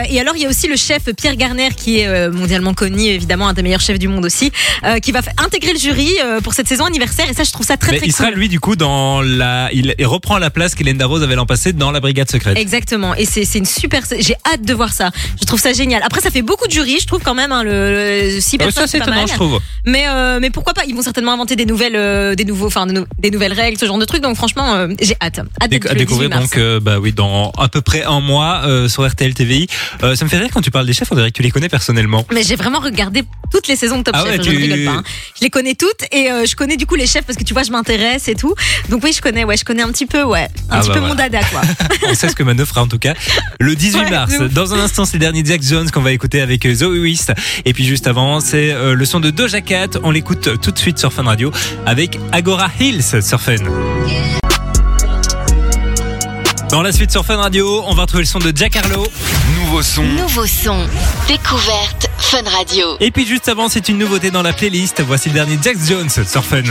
[0.09, 3.47] Et alors, il y a aussi le chef Pierre Garner, qui est mondialement connu, évidemment,
[3.47, 4.51] un des meilleurs chefs du monde aussi,
[5.01, 7.29] qui va intégrer le jury euh, pour cette saison anniversaire.
[7.29, 8.25] Et ça, je trouve ça très Mais très il cool.
[8.25, 11.46] sera lui du coup dans la, il, il reprend la place qu'Hélène Darroze avait l'an
[11.46, 12.58] passé dans la brigade secrète.
[12.58, 13.15] Exactement.
[13.15, 14.03] Et c'est c'est une super.
[14.20, 15.12] J'ai hâte de voir ça.
[15.39, 16.01] Je trouve ça génial.
[16.03, 17.51] Après, ça fait beaucoup de jurys, je trouve quand même.
[17.51, 19.27] Hein, le, le six Euh, personnes, ça c'est pas étonnant, mal.
[19.29, 19.60] je trouve.
[19.86, 22.86] Mais euh, mais pourquoi pas Ils vont certainement inventer des nouvelles, euh, des nouveaux, enfin
[22.88, 24.22] de des nouvelles règles, ce genre de trucs.
[24.22, 25.39] Donc franchement, euh, j'ai hâte.
[25.62, 26.50] Hâte Déc- d'être à découvrir 18 mars.
[26.51, 29.67] donc bah oui dans à peu près un mois euh, sur RTL TVI.
[30.04, 31.52] Euh, ça me fait rire quand tu parles des chefs, on dirait que tu les
[31.52, 32.26] connais personnellement.
[32.34, 34.38] Mais j'ai vraiment regardé toutes les saisons de Top Ah Chef.
[34.38, 34.91] ouais, je ne tu- rigole pas.
[35.00, 35.04] hein.
[35.35, 37.53] Je les connais toutes et euh, je connais du coup les chefs parce que tu
[37.53, 38.53] vois, je m'intéresse et tout.
[38.89, 39.43] Donc oui, je connais.
[39.43, 40.23] Ouais, je connais un petit peu.
[40.23, 41.13] Ouais, un Ah petit bah peu voilà.
[41.13, 41.61] mon dada quoi.
[42.09, 43.13] On sait ce que Mano fera en tout cas
[43.59, 44.33] le 18 Ouais, mars.
[44.53, 47.31] Dans un instant, c'est le dernier Jack Jones qu'on va écouter avec euh, Zoe Wist.
[47.65, 49.89] Et puis juste avant, c'est euh, le son de Doja Cat.
[50.03, 51.51] On l'écoute tout de suite sur Fun Radio
[51.85, 53.55] avec Agora Hills sur Fun.
[56.69, 59.08] Dans la suite sur Fun Radio, on va retrouver le son de Jack Harlow.
[59.56, 60.77] Nouveau son, Nouveau son.
[61.27, 62.97] Découverte Fun Radio.
[62.99, 65.01] Et puis juste avant, c'est une nouveauté dans la playlist.
[65.01, 66.63] Voici le dernier Jack Jones sur Fun.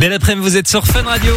[0.00, 1.32] Belle après-midi, vous êtes sur Fun Radio.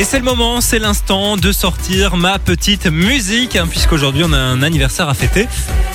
[0.00, 4.38] Et c'est le moment, c'est l'instant de sortir ma petite musique, hein, puisqu'aujourd'hui on a
[4.38, 5.46] un anniversaire à fêter.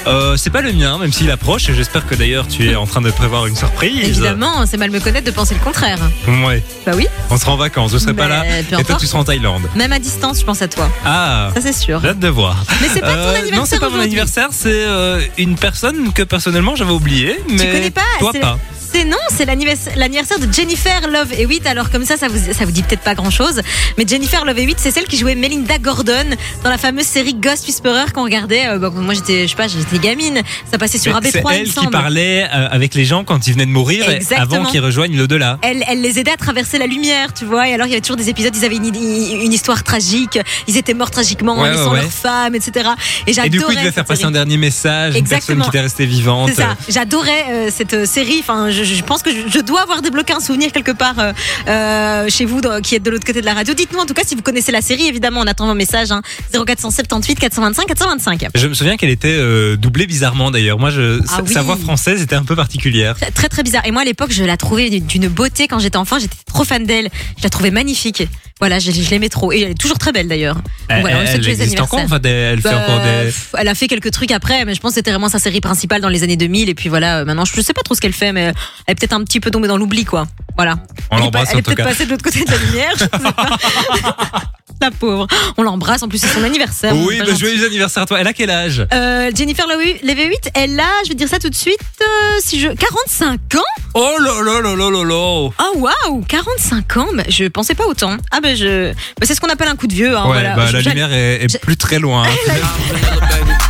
[0.05, 2.85] Euh, c'est pas le mien, même s'il approche, et j'espère que d'ailleurs tu es en
[2.85, 4.07] train de prévoir une surprise.
[4.07, 5.97] Évidemment, c'est mal me connaître de penser le contraire.
[6.45, 7.07] Ouais, Bah oui.
[7.31, 9.63] on sera en vacances, je serai pas là, peu et toi tu seras en Thaïlande.
[9.75, 10.87] Même à distance, je pense à toi.
[11.03, 11.99] Ah, Ça c'est sûr.
[12.03, 12.63] j'ai hâte de voir.
[12.83, 16.13] Mais c'est pas ton Euh, anniversaire Non, c'est pas mon anniversaire, c'est euh, une personne
[16.13, 18.59] que personnellement j'avais oublié, mais Tu connais pas toi pas.
[18.95, 21.67] C'est non, c'est l'anniversaire de Jennifer Love Hewitt.
[21.67, 23.59] Alors comme ça, ça vous ça vous dit peut-être pas grand-chose,
[23.97, 26.23] mais Jennifer Love Hewitt, c'est celle qui jouait Melinda Gordon
[26.63, 28.67] dans la fameuse série Ghost Whisperer qu'on regardait.
[28.67, 30.41] euh, moi, j'étais, je sais pas, j'étais gamine.
[30.71, 33.51] Ça passait sur Mais AB3, C'est elle qui parlait euh, avec les gens quand ils
[33.53, 34.61] venaient de mourir, Exactement.
[34.61, 35.59] avant qu'ils rejoignent l'au-delà.
[35.61, 37.67] Elle, elle les aidait à traverser la lumière, tu vois.
[37.67, 40.39] Et alors, il y avait toujours des épisodes, ils avaient une, une histoire tragique.
[40.69, 42.01] Ils étaient morts tragiquement en Ouais, laissant ouais, ouais.
[42.03, 42.91] leur femme, etc.
[43.27, 44.29] Et j'adorais Et du coup, il devait cette faire passer série.
[44.29, 45.63] un dernier message, une personne Exactement.
[45.65, 46.49] qui était restée vivante.
[46.55, 46.77] C'est ça.
[46.87, 48.37] J'adorais euh, cette série.
[48.39, 51.31] Enfin, je, je pense que je, dois avoir débloqué un souvenir quelque part euh,
[51.67, 53.73] euh, chez vous dans- qui êtes de l'autre côté de la radio.
[53.73, 55.07] Dites-nous en tout cas si vous connaissez la série.
[55.07, 56.11] Évidemment, on attend vos messages.
[56.11, 56.21] Hein,
[56.53, 58.47] 0478 425 425.
[58.55, 60.79] Je me souviens qu'elle était euh, doublée bizarrement d'ailleurs.
[60.79, 61.53] Moi, je, Ah sa, oui.
[61.53, 63.15] sa voix française était un peu particulière.
[63.15, 63.83] Très, très très bizarre.
[63.85, 66.19] Et moi à l'époque, je la trouvais d'une beauté quand j'étais enfant.
[66.19, 67.09] J'étais trop fan d'elle.
[67.37, 68.23] Je la trouvais magnifique.
[68.61, 69.51] Voilà, je, je l'aimais trop.
[69.51, 70.55] Et elle est toujours très belle d'ailleurs.
[70.87, 72.05] Elle, voilà, elle existe encore anniversaires.
[72.05, 73.25] enfin, Elle fait Bah, encore des.
[73.25, 75.59] pff, Elle a fait quelques trucs après, mais je pense que c'était vraiment sa série
[75.59, 76.69] principale dans les années 2000.
[76.69, 78.53] Et puis voilà, maintenant je sais pas trop ce qu'elle fait, mais
[78.87, 80.25] elle est peut-être un petit peu tombée dans l'oubli, quoi.
[80.55, 80.75] Voilà.
[81.11, 82.91] On elle est, l'embrasse pas- elle est peut-être passée de l'autre côté de la lumière.
[82.93, 83.21] je sais pas.
[84.81, 85.27] la pauvre.
[85.57, 86.03] On l'embrasse.
[86.03, 86.95] En plus, c'est son anniversaire.
[86.95, 88.19] Oui, bah, joyeux anniversaire à toi.
[88.19, 88.85] Elle a quel âge?
[88.93, 92.05] Euh, Jennifer Levy-8, elle a, je vais dire ça tout de suite, euh,
[92.39, 93.59] si je 45 ans?
[93.95, 97.07] Oh là là là là là là Oh waouh, 45 ans.
[97.13, 98.17] Bah, je pensais pas autant.
[98.31, 100.15] Ah ben je, bah, c'est ce qu'on appelle un coup de vieux.
[100.15, 100.55] Hein, Ouais, voilà.
[100.55, 102.23] bah, la je- lumière est, est je- plus très loin.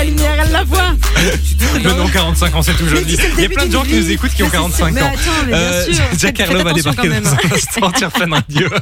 [0.00, 0.94] la lumière, elle la voit.
[1.74, 4.10] Mais non, 45 ans, c'est tout le Il y a plein de gens qui nous
[4.10, 5.12] écoutent qui ont Mais c'est- 45 mais ans.
[5.52, 5.86] Euh.
[6.18, 8.68] Jack Harlow va débarquer quand dans un instant sur Fun Radio.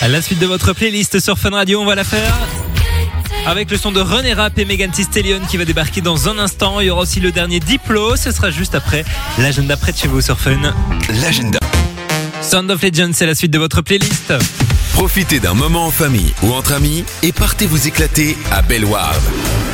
[0.00, 2.32] À la suite de votre playlist sur Fun Radio, on va la faire.
[3.46, 6.38] Avec le son de René Rapp et Megan Thee Stallion qui va débarquer dans un
[6.38, 6.80] instant.
[6.80, 8.16] Il y aura aussi le dernier Diplo.
[8.16, 9.04] Ce sera juste après
[9.38, 10.58] l'agenda près de chez vous sur Fun.
[11.20, 11.58] L'agenda.
[12.40, 14.32] Sound of Legends, c'est la suite de votre playlist.
[14.94, 19.20] Profitez d'un moment en famille ou entre amis et partez vous éclater à Bellward.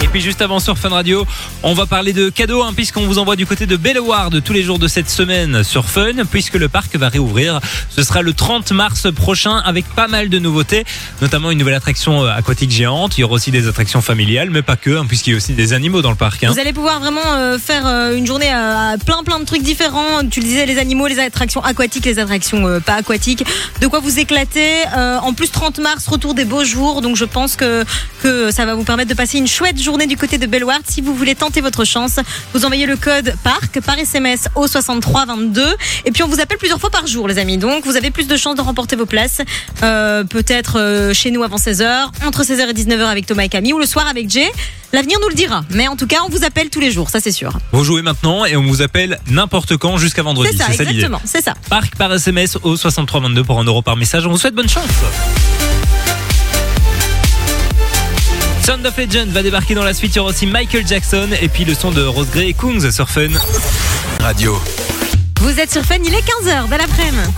[0.01, 1.27] Et puis juste avant sur Fun Radio,
[1.65, 4.63] on va parler de cadeaux hein, puisqu'on vous envoie du côté de Belleward tous les
[4.63, 7.61] jours de cette semaine sur Fun puisque le parc va réouvrir.
[7.91, 10.85] Ce sera le 30 mars prochain avec pas mal de nouveautés,
[11.21, 13.19] notamment une nouvelle attraction euh, aquatique géante.
[13.19, 15.53] Il y aura aussi des attractions familiales, mais pas que, hein, puisqu'il y a aussi
[15.53, 16.45] des animaux dans le parc.
[16.45, 16.51] hein.
[16.53, 19.63] Vous allez pouvoir vraiment euh, faire euh, une journée à, à plein plein de trucs
[19.63, 20.21] différents.
[20.31, 23.45] Tu le disais, les animaux, les attractions aquatiques, les attractions euh, pas aquatiques.
[23.81, 24.75] De quoi vous éclater.
[25.09, 27.01] Euh, en plus, 30 mars, retour des beaux jours.
[27.01, 27.85] Donc je pense que,
[28.23, 30.83] que ça va vous permettre de passer une chouette journée du côté de Bellward.
[30.87, 32.19] Si vous voulez tenter votre chance,
[32.53, 35.65] vous envoyez le code PARC par SMS au 6322.
[36.05, 37.59] Et puis on vous appelle plusieurs fois par jour, les amis.
[37.59, 39.41] Donc vous avez plus de chances de remporter vos places.
[39.83, 43.73] Euh, Peut-être euh, chez nous avant 16h, entre 16h et 19h avec Thomas et Camille,
[43.73, 44.51] ou le soir avec Jay.
[44.93, 45.65] L'avenir nous le dira.
[45.71, 47.53] Mais en tout cas, on vous appelle tous les jours, ça c'est sûr.
[47.73, 50.51] Vous jouez maintenant et on vous appelle n'importe quand jusqu'à vendredi.
[50.53, 50.95] C'est ça, C'est ça l'idée.
[50.97, 51.21] exactement.
[51.25, 51.55] C'est ça.
[51.69, 54.27] Parc par SMS au 6322 pour 1 euro par message.
[54.27, 54.85] On vous souhaite bonne chance.
[58.65, 60.15] Sound of Legend va débarquer dans la suite.
[60.15, 62.91] Il y aura aussi Michael Jackson et puis le son de Rose Gray et Kungs
[62.91, 63.29] sur Fun.
[64.21, 64.59] Radio.
[65.41, 67.29] Vous êtes sur Fun, il est 15h de l'après-midi.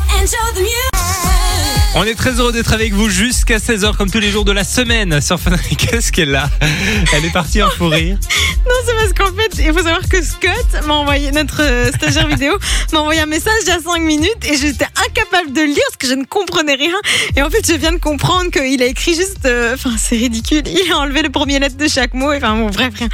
[1.97, 4.63] On est très heureux d'être avec vous jusqu'à 16h comme tous les jours de la
[4.63, 5.51] semaine sur Fun.
[5.77, 6.49] Qu'est-ce qu'elle a
[7.13, 8.17] Elle est partie en fou rire.
[8.65, 12.29] Non, c'est parce qu'en fait, il faut savoir que Scott m'a envoyé, notre euh, stagiaire
[12.29, 12.53] vidéo,
[12.93, 15.83] m'a envoyé un message il y a 5 minutes et j'étais incapable de le lire
[15.89, 16.95] parce que je ne comprenais rien.
[17.37, 19.45] Et en fait, je viens de comprendre qu'il a écrit juste.
[19.47, 20.63] euh, Enfin, c'est ridicule.
[20.67, 22.33] Il a enlevé le premier lettre de chaque mot.
[22.33, 23.09] Enfin, bon, bref, rien.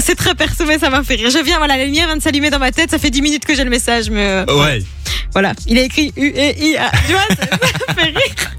[0.00, 1.30] C'est très perso, mais ça m'a fait rire.
[1.30, 2.90] Je viens, voilà, la lumière vient de s'allumer dans ma tête.
[2.90, 4.26] Ça fait 10 minutes que j'ai le message, mais.
[4.26, 4.82] euh, Ouais.
[5.32, 6.90] Voilà, il a écrit U E I A.
[7.06, 7.46] Tu vois, ça,
[7.86, 8.56] ça fait rire rire.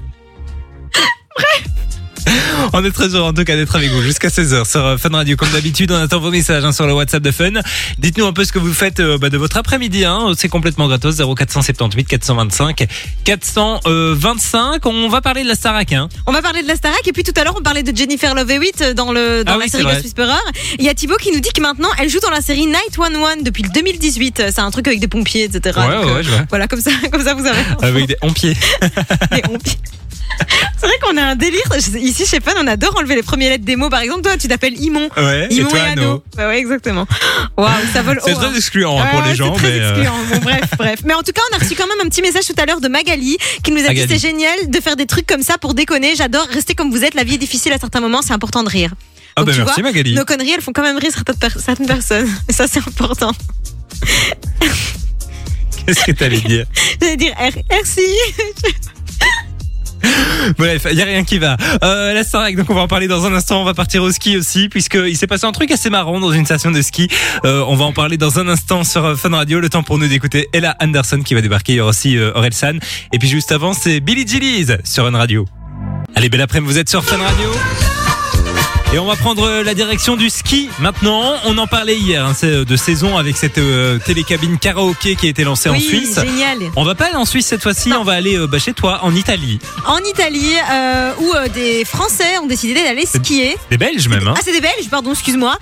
[2.72, 5.10] On est très heureux en tout cas d'être avec vous jusqu'à 16h sur euh, Fun
[5.10, 5.36] Radio.
[5.36, 7.52] Comme d'habitude, on attend vos messages hein, sur le WhatsApp de Fun.
[7.98, 10.04] Dites-nous un peu ce que vous faites euh, bah, de votre après-midi.
[10.04, 10.32] Hein.
[10.36, 11.16] C'est complètement gratos.
[11.16, 12.86] 0478 425
[13.24, 14.86] 425.
[14.86, 15.92] On va parler de la Starac.
[15.92, 16.08] Hein.
[16.26, 18.34] On va parler de la Starac et puis tout à l'heure on parlait de Jennifer
[18.34, 19.84] Love Hewitt dans le dans Ah la oui, série.
[19.84, 20.32] Ghost Whisperer.
[20.78, 22.98] Il y a Thibaut qui nous dit que maintenant elle joue dans la série Night
[22.98, 24.44] One One depuis le 2018.
[24.50, 25.78] C'est un truc avec des pompiers, etc.
[25.80, 26.46] Ouais, Donc, ouais, euh, ouais, je vois.
[26.48, 28.56] Voilà, comme ça, comme ça vous avez Avec des pompiers.
[29.32, 29.76] des pompiers.
[30.78, 31.60] C'est vrai qu'on a un délire.
[32.00, 33.90] Ici chez Fun, on adore enlever les premières lettres des mots.
[33.90, 35.10] Par exemple, toi, tu t'appelles Imon.
[35.16, 35.46] Ouais.
[35.50, 36.48] Et Imon toi, et Anno Anno.
[36.48, 37.06] Ouais, exactement.
[37.58, 38.38] Waouh, ça vole C'est haut.
[38.38, 38.48] hein.
[38.48, 39.54] très excluant hein, pour ouais, les gens.
[39.56, 40.14] C'est très mais, euh, excluant.
[40.32, 41.00] Bon, bref, bref.
[41.04, 42.80] Mais en tout cas, on a reçu quand même un petit message tout à l'heure
[42.80, 44.08] de Magali qui nous a dit Magali.
[44.08, 46.14] c'est génial de faire des trucs comme ça pour déconner.
[46.16, 47.14] J'adore rester comme vous êtes.
[47.14, 48.22] La vie est difficile à certains moments.
[48.22, 48.92] C'est important de rire.
[49.36, 50.14] Ah Donc, bah tu merci vois, Magali.
[50.14, 52.28] Nos conneries, elles font quand même rire certaines, per- certaines personnes.
[52.48, 53.32] Et ça, c'est important.
[55.86, 56.64] Qu'est-ce que t'allais dire?
[57.00, 57.34] J'allais dire
[57.70, 58.00] merci.
[60.58, 61.56] Bref, il y a rien qui va.
[61.82, 63.60] Euh, la Starac, donc on va en parler dans un instant.
[63.60, 66.44] On va partir au ski aussi, puisqu'il s'est passé un truc assez marrant dans une
[66.44, 67.08] station de ski.
[67.44, 69.60] Euh, on va en parler dans un instant sur euh, Fun Radio.
[69.60, 71.74] Le temps pour nous d'écouter Ella Anderson qui va débarquer.
[71.74, 72.78] Il aussi euh, Orelsan.
[73.12, 75.46] Et puis juste avant, c'est Billy Gillies sur Fun Radio.
[76.14, 77.89] Allez, belle après-midi, vous êtes sur Fun Radio.
[78.92, 81.34] Et on va prendre euh, la direction du ski maintenant.
[81.44, 85.28] On en parlait hier, hein, euh, de saison avec cette euh, télécabine karaoké qui a
[85.28, 86.18] été lancée en Suisse.
[86.20, 86.58] génial.
[86.74, 88.98] On va pas aller en Suisse cette fois-ci, on va aller euh, bah, chez toi
[89.04, 89.60] en Italie.
[89.86, 93.56] En Italie, euh, où des Français ont décidé d'aller skier.
[93.70, 94.26] Des Belges même.
[94.26, 94.34] Hein.
[94.36, 95.56] Ah, c'est des Belges, pardon, excuse-moi.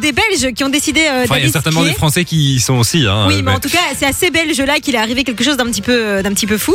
[0.00, 1.92] Des Belges qui ont décidé euh, Enfin, il y d'aller a certainement skier.
[1.92, 3.06] des Français qui y sont aussi.
[3.06, 5.44] Hein, Oui, mais en tout cas, c'est à ces Belges là qu'il est arrivé quelque
[5.44, 6.74] chose d'un petit peu, d'un petit peu fou.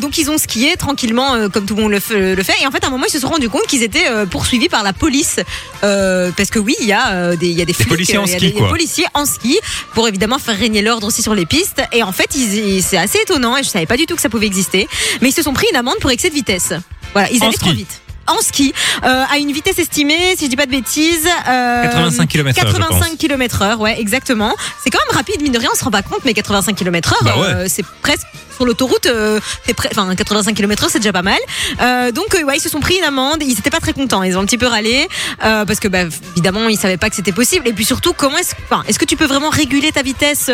[0.00, 2.54] Donc ils ont skié tranquillement, comme tout le monde le fait, le fait.
[2.60, 4.82] Et en fait, à un moment, ils se sont rendus compte qu'ils étaient poursuivis par
[4.82, 5.40] la police,
[5.84, 8.18] euh, parce que oui, il y a euh, des, il y a des flics, policiers
[8.18, 9.58] en il y a ski, des, policiers en ski
[9.94, 11.82] pour évidemment faire régner l'ordre aussi sur les pistes.
[11.92, 14.46] Et en fait, c'est assez étonnant et je savais pas du tout que ça pouvait
[14.46, 14.88] exister.
[15.20, 16.72] Mais ils se sont pris une amende pour excès de vitesse.
[17.12, 17.76] Voilà, ils En allaient trop ski.
[17.76, 18.00] vite.
[18.28, 22.28] En ski, euh, à une vitesse estimée, si je dis pas de bêtises, euh, 85
[22.28, 24.52] km/h, je 85 km heure, ouais, exactement.
[24.82, 27.12] C'est quand même rapide, mine de rien, on se rend pas compte, mais 85 km
[27.14, 27.46] heure, Bah ouais.
[27.46, 29.38] euh, c'est presque sur l'autoroute, euh,
[29.90, 31.38] enfin 85 km heure, c'est déjà pas mal.
[31.80, 34.22] Euh, donc euh, ouais, ils se sont pris une amende, ils étaient pas très contents,
[34.22, 35.06] ils ont un petit peu râlé
[35.44, 36.00] euh, parce que bah,
[36.34, 37.68] évidemment ils savaient pas que c'était possible.
[37.68, 40.50] Et puis surtout, comment est-ce, enfin, est-ce que tu peux vraiment réguler ta vitesse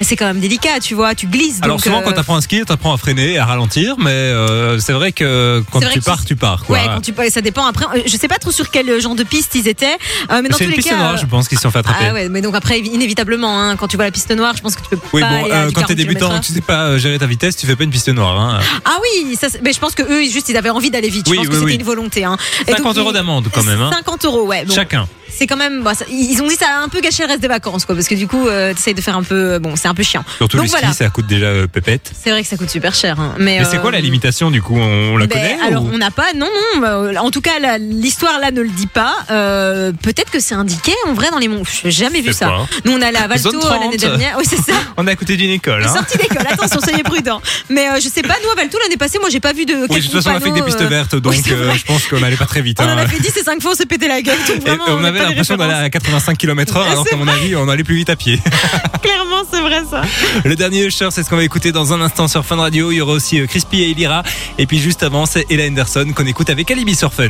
[0.00, 1.58] C'est quand même délicat, tu vois, tu glisses.
[1.62, 4.32] Alors donc, souvent quand t'apprends à skier, t'apprends à freiner, à ralentir, mais
[4.78, 6.64] c'est vrai que quand vrai tu pars, tu pars.
[6.64, 6.76] Quoi.
[6.78, 7.66] Ouais, quand tu ça dépend.
[7.66, 9.96] Après, je sais pas trop sur quel genre de piste ils étaient,
[10.30, 10.96] mais dans tous les cas.
[10.96, 12.06] noire, je pense, qu'ils se sont fait attraper.
[12.08, 14.76] Ah ouais, mais donc après, inévitablement, hein, quand tu vois la piste noire, je pense
[14.76, 16.46] que tu peux Oui, pas bon, aller à quand 40 t'es débutant, km/h.
[16.46, 18.38] tu sais pas gérer ta vitesse, tu fais pas une piste noire.
[18.40, 18.60] Hein.
[18.84, 21.26] Ah oui, ça, mais je pense que eux, juste, ils avaient envie d'aller vite.
[21.26, 21.76] Je Oui, pense que oui, c'était oui.
[21.76, 22.24] une volonté.
[22.24, 22.36] Hein.
[22.66, 23.80] Et 50 donc, euros d'amende quand même.
[23.80, 23.90] Hein.
[23.92, 24.64] 50 euros, ouais.
[24.64, 25.06] Bon, Chacun.
[25.30, 25.82] c'est quand même.
[25.82, 27.94] bah, ça- ils ont dit ça a un peu gâché le reste des vacances, quoi,
[27.94, 29.58] parce que du coup, euh, t'essayes de faire un peu.
[29.58, 30.24] Bon, c'est un peu chiant.
[30.38, 30.94] Surtout donc le ski, voilà.
[30.94, 32.10] ça coûte déjà euh, pépette.
[32.20, 33.18] C'est vrai que ça coûte super cher.
[33.20, 33.34] hein.
[33.38, 35.90] Mais, Mais c'est euh, quoi la limitation du coup On la ben, connaît alors ou-
[35.92, 36.84] on n'a pas, non, non.
[36.84, 39.14] euh, En tout cas, la- l'histoire là ne le dit pas.
[39.30, 41.62] Euh, Peut-être que c'est indiqué en vrai dans les monts.
[41.64, 42.48] Je n'ai jamais vu ça.
[42.48, 42.66] hein.
[42.84, 43.96] Nous on allait à Valto euh, l'année 30.
[43.98, 44.36] dernière.
[44.38, 44.72] Oui c'est ça.
[44.96, 45.82] On est à côté d'une école.
[45.84, 45.94] Hein.
[45.94, 46.46] Sortie d'école.
[46.48, 47.21] Attention, soyez prudents.
[47.68, 48.34] Mais euh, je sais pas.
[48.42, 49.74] Nous à Valto l'année passée, moi j'ai pas vu de.
[49.88, 51.74] Oui, de toute façon, on a fait que des pistes euh, vertes, donc oui, euh,
[51.74, 52.78] je pense qu'on allait pas très vite.
[52.80, 52.96] On en hein.
[52.98, 54.38] a fait 10 et 5 fois, on s'est pété la gueule.
[54.48, 57.68] Donc vraiment, on n'a avait l'impression d'aller à 85 km/h, alors qu'à mon avis, on
[57.68, 58.40] allait plus vite à pied.
[59.02, 60.02] Clairement, c'est vrai ça.
[60.44, 62.92] Le dernier Usher, c'est ce qu'on va écouter dans un instant sur Fun Radio.
[62.92, 64.22] Il y aura aussi Crispy et Elira.
[64.58, 67.28] Et puis juste avant, c'est Ella Henderson qu'on écoute avec Alibi sur Fun.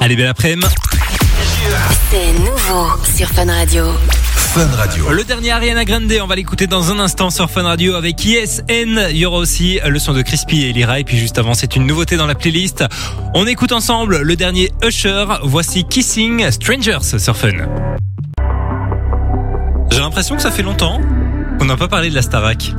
[0.00, 0.66] Allez, belle après-midi.
[2.10, 3.86] C'est nouveau sur Fun Radio.
[4.36, 5.10] Fun Radio.
[5.10, 8.62] Le dernier Ariana Grande, on va l'écouter dans un instant sur Fun Radio avec Yes
[8.68, 9.08] N.
[9.10, 11.00] Il y aura aussi le son de Crispy et Elira.
[11.00, 12.84] Et puis juste avant, c'est une nouveauté dans la playlist.
[13.34, 15.24] On écoute ensemble le dernier Usher.
[15.42, 17.52] Voici Kissing Strangers sur Fun.
[19.90, 21.00] J'ai l'impression que ça fait longtemps
[21.58, 22.72] qu'on n'a pas parlé de la Starac.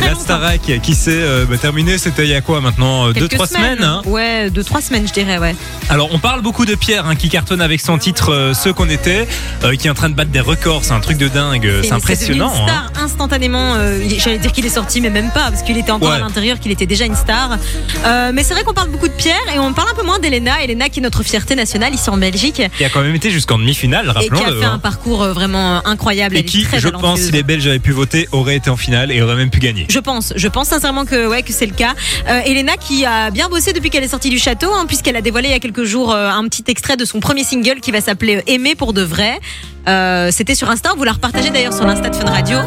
[0.00, 3.46] La Starac qui s'est euh, bah, terminée, c'était il y a quoi maintenant 2-3 Quelques
[3.46, 5.54] semaines, hein Ouais, 2-3 semaines, je dirais, ouais.
[5.88, 8.88] Alors on parle beaucoup de Pierre hein, qui cartonne avec son titre euh, Ce qu'on
[8.88, 9.26] était,
[9.64, 11.82] euh, qui est en train de battre des records, c'est un truc de dingue, euh,
[11.82, 12.52] c'est impressionnant.
[12.54, 12.88] une hein.
[12.92, 13.74] star instantanément.
[13.76, 16.16] euh, J'allais dire qu'il est sorti, mais même pas, parce qu'il était encore Ouais.
[16.16, 17.58] à l'intérieur, qu'il était déjà une star.
[18.04, 20.18] Euh, mais c'est vrai qu'on parle beaucoup de Pierre et on parle un peu moins
[20.18, 20.62] d'Elena.
[20.62, 23.58] Elena, qui est notre fierté nationale ici en Belgique Qui a quand même été jusqu'en
[23.58, 24.60] demi-finale, et qui a rappelons-le.
[24.60, 26.36] fait un parcours euh, vraiment euh, incroyable.
[26.36, 29.20] Et qui, je pense, si les Belges avaient pu voter, aurait été en finale et
[29.22, 29.86] aurait même pu gagner.
[29.90, 31.94] Je pense, je pense sincèrement que ouais c'est le cas.
[32.28, 35.20] Euh, Elena qui a bien bossé depuis qu'elle est sortie du château, hein, puisqu'elle a
[35.20, 37.90] dévoilé il y a quelques jours euh, un petit extrait de son premier single qui
[37.90, 39.40] va s'appeler Aimer pour de vrai.
[39.88, 42.58] Euh, C'était sur Insta, vous la repartagez d'ailleurs sur l'Insta de Fun Radio.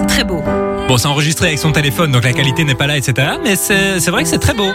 [0.00, 0.42] C'est très beau.
[0.88, 3.32] Bon, c'est enregistré avec son téléphone, donc la qualité n'est pas là, etc.
[3.44, 4.70] Mais c'est vrai que c'est très beau.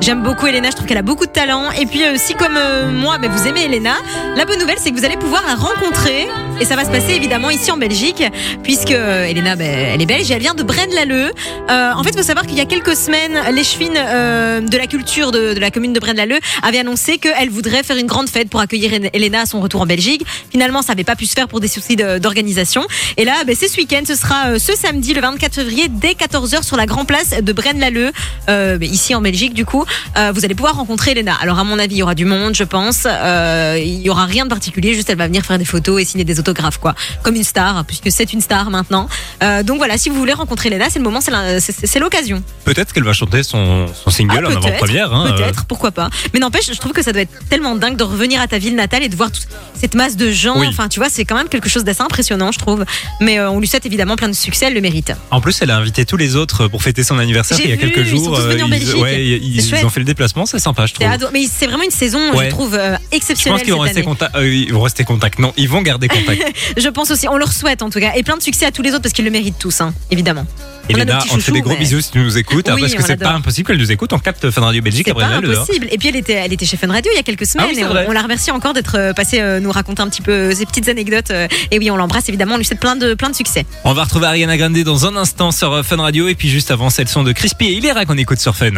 [0.00, 1.70] J'aime beaucoup Elena, je trouve qu'elle a beaucoup de talent.
[1.72, 3.96] Et puis euh, si comme euh, moi, ben, vous aimez Elena,
[4.34, 6.26] la bonne nouvelle c'est que vous allez pouvoir la rencontrer.
[6.60, 8.22] Et ça va se passer évidemment ici en Belgique,
[8.62, 11.32] puisque euh, Elena, ben, elle est belge et elle vient de Braine-l'Alleud.
[11.70, 14.86] Euh, en fait, il faut savoir qu'il y a quelques semaines, l'échevine euh, de la
[14.86, 18.50] culture de, de la commune de Braine-l'Alleud avait annoncé qu'elle voudrait faire une grande fête
[18.50, 20.22] pour accueillir Elena à son retour en Belgique.
[20.50, 22.86] Finalement, ça n'avait pas pu se faire pour des soucis d'organisation.
[23.16, 26.62] Et là, ben, c'est ce week-end, ce sera ce samedi, le 24 février, dès 14h
[26.62, 28.12] sur la Grand Place de Braine-l'Alleud,
[28.50, 29.86] euh, ben, ici en Belgique du coup.
[30.16, 31.34] Euh, vous allez pouvoir rencontrer Elena.
[31.40, 33.06] Alors à mon avis, il y aura du monde, je pense.
[33.06, 36.04] Euh, il y aura rien de particulier, juste elle va venir faire des photos et
[36.04, 36.94] signer des autographes, quoi.
[37.22, 39.08] Comme une star, puisque c'est une star maintenant.
[39.42, 42.42] Euh, donc voilà, si vous voulez rencontrer Elena, c'est le moment, c'est l'occasion.
[42.64, 45.12] Peut-être qu'elle va chanter son, son single Ah, en avant-première.
[45.12, 45.32] hein.
[45.36, 46.10] Peut-être, pourquoi pas.
[46.32, 48.74] Mais n'empêche, je trouve que ça doit être tellement dingue de revenir à ta ville
[48.76, 50.58] natale et de voir toute cette masse de gens.
[50.60, 50.66] Oui.
[50.68, 52.84] Enfin, tu vois, c'est quand même quelque chose d'assez impressionnant, je trouve.
[53.20, 55.12] Mais on lui souhaite évidemment plein de succès, elle le mérite.
[55.30, 57.76] En plus, elle a invité tous les autres pour fêter son anniversaire il y a
[57.76, 58.36] vu, quelques ils sont jours.
[58.36, 58.96] tous venus en Belgique.
[59.02, 61.06] ouais, ils, ils ont fait le déplacement, c'est sympa, je trouve.
[61.32, 62.46] Mais c'est vraiment une saison, Ouais.
[62.46, 64.34] je trouve, euh, Je pense exceptionnelle qu'ils vont rester contact.
[64.36, 65.38] euh, ils vont rester contact.
[65.38, 66.42] Non, ils vont garder contact.
[66.76, 68.12] Je pense aussi, on leur souhaite en tout cas.
[68.16, 70.46] Et plein de succès à tous les autres parce qu'ils le méritent tous, hein, évidemment.
[70.94, 72.76] On Elena, petits on te fait des gros mais bisous si tu nous écoutes, hein,
[72.78, 74.12] parce que on c'est pas impossible qu'elle nous écoute.
[74.12, 75.88] On capte Fun Radio Belgique C'est après pas impossible.
[75.90, 77.70] Et puis elle était, elle était chez Fun Radio il y a quelques semaines Ah
[77.70, 80.08] oui, c'est et on, on la remercie encore d'être euh, passée euh, nous raconter un
[80.08, 81.30] petit peu ses petites anecdotes.
[81.30, 83.64] euh, et oui, on l'embrasse évidemment, on lui souhaite plein de, plein de succès.
[83.84, 86.70] On va retrouver Ariana Grande dans un instant sur euh, Fun Radio et puis juste
[86.70, 88.70] avant c'est le son de Crispy et Hilera qu'on écoute sur Fun.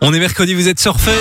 [0.00, 1.12] On est mercredi, vous êtes sur Fun.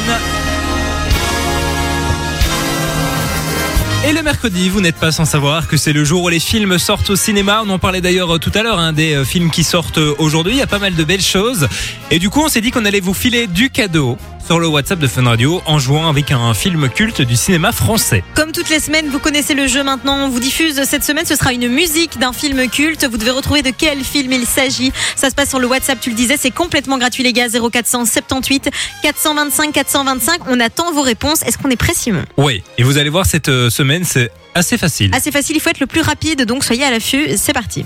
[4.10, 6.80] Et le mercredi, vous n'êtes pas sans savoir que c'est le jour où les films
[6.80, 7.62] sortent au cinéma.
[7.64, 10.16] On en parlait d'ailleurs euh, tout à l'heure, hein, des euh, films qui sortent euh,
[10.18, 10.54] aujourd'hui.
[10.54, 11.68] Il y a pas mal de belles choses.
[12.10, 14.18] Et du coup, on s'est dit qu'on allait vous filer du cadeau
[14.50, 18.24] sur le WhatsApp de Fun Radio en jouant avec un film culte du cinéma français.
[18.34, 20.26] Comme toutes les semaines, vous connaissez le jeu maintenant.
[20.26, 23.06] On vous diffuse cette semaine, ce sera une musique d'un film culte.
[23.06, 24.92] Vous devez retrouver de quel film il s'agit.
[25.16, 27.46] Ça se passe sur le WhatsApp, tu le disais, c'est complètement gratuit les gars.
[27.48, 28.72] 0478
[29.04, 30.42] 425 425.
[30.48, 31.44] On attend vos réponses.
[31.44, 34.80] Est-ce qu'on est prêt Simon Oui, et vous allez voir cette euh, semaine, c'est assez
[34.80, 35.12] facile.
[35.14, 37.38] Assez facile, il faut être le plus rapide, donc soyez à l'affût.
[37.38, 37.86] C'est parti.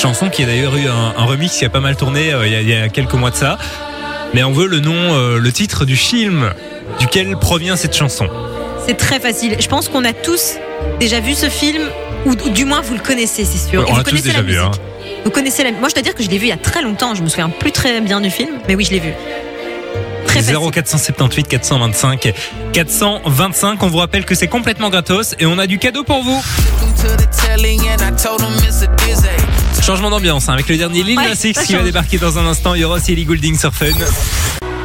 [0.00, 2.52] Chanson qui a d'ailleurs eu un, un remix qui a pas mal tourné euh, il
[2.52, 3.58] y, a- il y a quelques mois de ça.
[4.32, 6.50] Mais on veut le nom, euh, le titre du film
[6.98, 8.28] duquel provient cette chanson.
[8.86, 9.56] C'est très facile.
[9.60, 10.54] Je pense qu'on a tous
[10.98, 11.82] déjà vu ce film,
[12.24, 13.80] ou, ou du moins vous le connaissez, c'est sûr.
[13.82, 14.70] Ouais, Et on vous l'a tous connaissez déjà la vu, hein.
[15.24, 15.72] Vous connaissez la.
[15.72, 17.14] Moi, je dois dire que je l'ai vu il y a très longtemps.
[17.14, 19.12] Je me souviens plus très bien du film, mais oui, je l'ai vu.
[20.26, 20.56] Très facile.
[20.72, 22.32] 0478 425
[22.72, 23.82] 425.
[23.82, 26.40] On vous rappelle que c'est complètement gratos et on a du cadeau pour vous.
[29.82, 32.46] Changement d'ambiance hein, avec le dernier Lil Ouais, Nas X qui va débarquer dans un
[32.46, 32.74] instant.
[32.74, 33.86] Il y aura aussi Ellie Goulding sur Fun.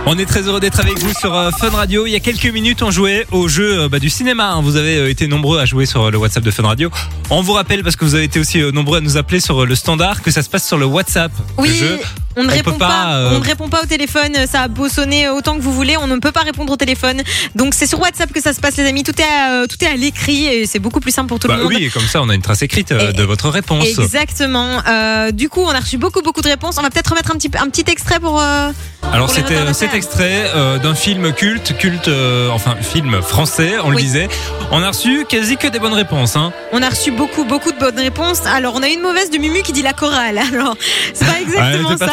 [0.07, 2.05] On est très heureux d'être avec vous sur euh, Fun Radio.
[2.05, 4.51] Il y a quelques minutes, on jouait au jeu euh, bah, du cinéma.
[4.51, 4.61] hein.
[4.61, 6.91] Vous avez euh, été nombreux à jouer sur le WhatsApp de Fun Radio.
[7.31, 9.73] On vous rappelle, parce que vous avez été aussi nombreux à nous appeler sur le
[9.75, 11.31] standard, que ça se passe sur le WhatsApp.
[11.57, 11.99] Oui, Le jeu.
[12.37, 14.31] on ne on répond pas, pas, euh, on ne répond pas au téléphone.
[14.47, 17.23] Ça a beau sonner autant que vous voulez, on ne peut pas répondre au téléphone.
[17.55, 19.01] Donc c'est sur WhatsApp que ça se passe, les amis.
[19.01, 21.57] Tout est à, tout est à l'écrit et c'est beaucoup plus simple pour tout Bah
[21.57, 21.73] le monde.
[21.75, 23.87] oui, et comme ça, on a une trace écrite Et- de votre réponse.
[23.97, 24.83] Exactement.
[24.87, 26.75] Euh, du coup, on a reçu beaucoup beaucoup de réponses.
[26.77, 28.39] On va peut-être remettre un petit un petit extrait pour.
[28.39, 28.69] euh,
[29.11, 29.55] Alors c'était
[29.95, 34.27] extrait euh, d'un film culte, culte, euh, enfin film français, on le disait.
[34.71, 36.35] On a reçu quasi que des bonnes réponses.
[36.35, 36.51] Hein.
[36.71, 38.41] On a reçu beaucoup, beaucoup de bonnes réponses.
[38.45, 40.37] Alors, on a une mauvaise de Mumu qui dit la chorale.
[40.53, 40.75] Alors,
[41.13, 42.05] c'est pas exactement Ouais, ça.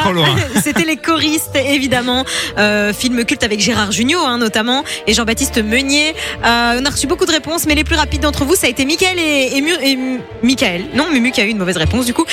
[0.63, 2.25] C'était les choristes, évidemment.
[2.59, 6.15] Euh, film culte avec Gérard Jugnot, hein, notamment, et Jean-Baptiste Meunier.
[6.45, 8.85] On a reçu beaucoup de réponses, mais les plus rapides d'entre vous, ça a été
[8.85, 10.85] Mickaël et, et, Mu- et M- Michael.
[10.95, 12.25] Non, Mumu qui a eu une mauvaise réponse, du coup.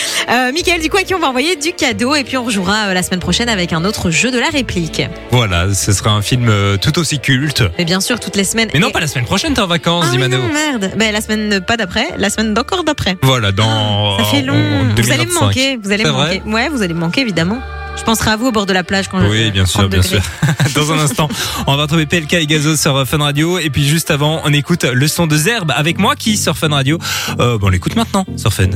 [0.54, 3.04] Mickaël, du coup, à qui on va envoyer du cadeau, et puis on rejouera la
[3.04, 5.02] semaine prochaine avec un autre jeu de la réplique.
[5.39, 7.63] Voilà, ce sera un film euh, tout aussi culte.
[7.78, 8.67] Mais bien sûr, toutes les semaines.
[8.73, 10.91] Mais non, Et- pas la semaine prochaine, t'es en vacances, Ah dit oui, merde.
[10.97, 13.17] Ben, la semaine pas d'après, la semaine d'encore d'après.
[13.21, 14.17] Voilà, dans.
[14.17, 14.54] Ça fait long.
[14.54, 15.41] en Vous allez me 2025.
[15.41, 15.78] manquer.
[15.82, 16.52] Vous allez me vrai manquer.
[16.52, 17.60] Ouais, vous allez me manquer évidemment.
[17.97, 19.91] Je penserai à vous au bord de la plage quand je Oui, bien sûr, 30
[19.91, 20.19] bien degrés.
[20.19, 20.73] sûr.
[20.75, 21.30] Dans un instant,
[21.67, 23.60] on va retrouver PLK et Gazo sur euh, Fun Radio.
[23.60, 26.69] Et puis juste avant, on écoute le son de Zerbe avec moi qui sur Fun
[26.69, 26.97] Radio.
[27.39, 28.67] Euh, bon, on l'écoute maintenant sur Fun.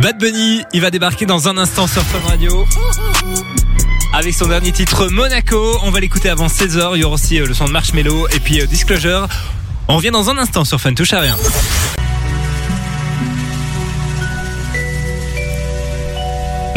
[0.00, 2.66] Bad Bunny, il va débarquer dans un instant sur Fun Radio.
[4.12, 6.92] Avec son dernier titre Monaco, on va l'écouter avant 16h.
[6.94, 9.26] Il y aura aussi euh, le son de Marshmello et puis euh, Disclosure.
[9.88, 11.36] On revient dans un instant sur Fun, touche à rien.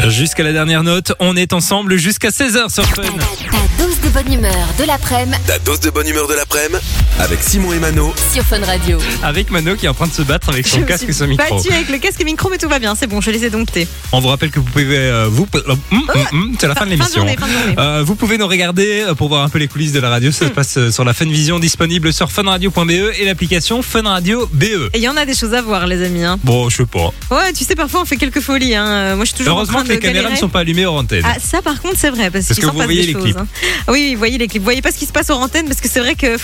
[0.08, 3.04] Jusqu'à la dernière note, on est ensemble jusqu'à 16h sur Fun.
[3.04, 6.80] Ta dose de bonne humeur de l'après-midi Ta dose de bonne humeur de l'après-midi
[7.20, 8.98] avec Simon et Mano sur Fun Radio.
[9.24, 11.10] Avec Mano qui est en train de se battre avec Je son me casque suis
[11.10, 11.58] et son micro.
[11.58, 12.96] battue avec le casque et micro, mais tout va bien.
[12.96, 13.88] C'est bon, je les ai domptés.
[14.12, 16.86] On vous rappelle que vous pouvez euh, vous euh, hum, hum, hum, c'est la fin
[16.86, 17.76] de Fin de l'émission.
[17.78, 20.32] Euh, vous pouvez nous regarder pour voir un peu les coulisses de la radio.
[20.32, 24.48] Ça se passe euh, sur la Fun Vision disponible sur funradio.be et l'application Fun Radio
[24.54, 24.90] BE.
[24.94, 26.24] Et il y en a des choses à voir, les amis.
[26.24, 26.40] Hein.
[26.44, 27.12] Bon, je sais pas.
[27.32, 28.76] Ouais, tu sais, parfois on fait quelques folies.
[28.76, 29.16] Hein.
[29.16, 30.86] Moi, je suis toujours en Heureusement train que les de caméras ne sont pas allumées
[30.86, 31.24] hors antenne.
[31.26, 32.32] Ah, ça par contre, c'est vrai.
[32.32, 33.38] Parce, que vous passe voyez des les choses, clips.
[33.38, 33.48] hein.
[33.90, 34.62] Oui, oui, vous voyez les clips.
[34.62, 36.38] Vous voyez pas ce qui se passe hors antenne parce que c'est vrai que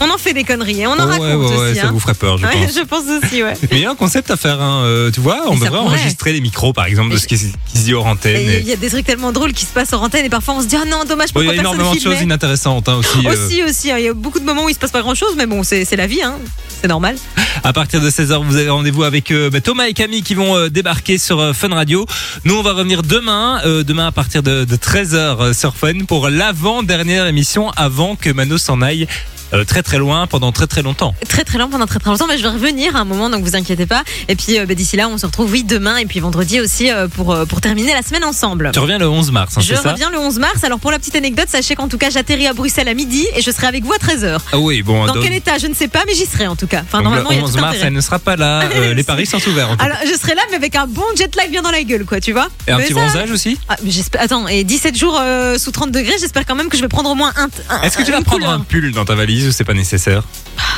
[0.00, 1.80] on en fait des conneries et on en ouais, raconte ouais, ouais, aussi.
[1.80, 1.90] ça hein.
[1.92, 2.74] vous ferait peur, je pense.
[2.76, 3.54] je pense aussi, ouais.
[3.70, 4.82] Mais il y a un concept à faire, hein.
[4.84, 5.80] euh, tu vois, on devrait pourrait.
[5.80, 8.36] enregistrer les micros, par exemple, de ce qui, qui se dit hors antenne.
[8.36, 10.54] Et- Il y a des trucs tellement drôles qui se passent hors antenne et parfois
[10.54, 12.88] on se dit ah non dommage Bon, il y pourquoi a énormément de choses inintéressantes
[12.88, 13.26] hein, aussi.
[13.26, 13.32] euh.
[13.32, 13.98] Aussi aussi, hein.
[13.98, 15.62] il y a beaucoup de moments où il se passe pas grand chose mais bon
[15.62, 16.34] c'est la vie hein.
[16.80, 17.16] C'est normal.
[17.62, 20.68] À partir de 16h, vous avez rendez-vous avec euh, bah, Thomas et Camille qui vont
[20.68, 22.04] débarquer sur Fun Radio.
[22.44, 27.26] Nous, on va revenir demain, demain à partir de, de 13h sur Fun pour l'avant-dernière
[27.26, 29.06] émission avant que Mano s'en aille
[29.54, 31.14] euh, très très loin pendant très très longtemps.
[31.28, 33.42] Très très lent pendant très très longtemps mais je vais revenir à un moment donc
[33.44, 36.06] vous inquiétez pas et puis euh, bah, d'ici là on se retrouve oui demain et
[36.06, 38.70] puis vendredi aussi euh, pour pour terminer la semaine ensemble.
[38.72, 40.64] Tu reviens le 11 mars, hein, Je ça reviens le 11 mars.
[40.64, 43.42] Alors pour la petite anecdote, sachez qu'en tout cas j'atterris à Bruxelles à midi et
[43.42, 44.38] je serai avec vous à 13h.
[44.52, 45.06] Ah oui, bon.
[45.06, 45.58] Dans donc- quel état?
[45.58, 46.82] Je ne sais pas mais j'y serai en tout cas.
[46.86, 48.62] Enfin donc normalement il y le a 11 tout mars, elle ne sera pas là.
[48.74, 49.70] euh, les paris sont ouverts.
[49.70, 49.84] En tout.
[49.84, 52.20] Alors je serai là mais avec un bon jet lag bien dans la gueule quoi
[52.20, 52.48] tu vois.
[52.66, 53.58] et un Mais petit ça- bronzage aussi.
[53.68, 53.76] Ah.
[54.18, 55.20] Attends, et 17 jours
[55.58, 57.48] sous 30 degrés, j'espère quand même que je vais prendre au moins un.
[57.70, 58.50] un- Est-ce que tu vas prendre couleur.
[58.52, 60.22] un pull dans ta valise ou c'est pas nécessaire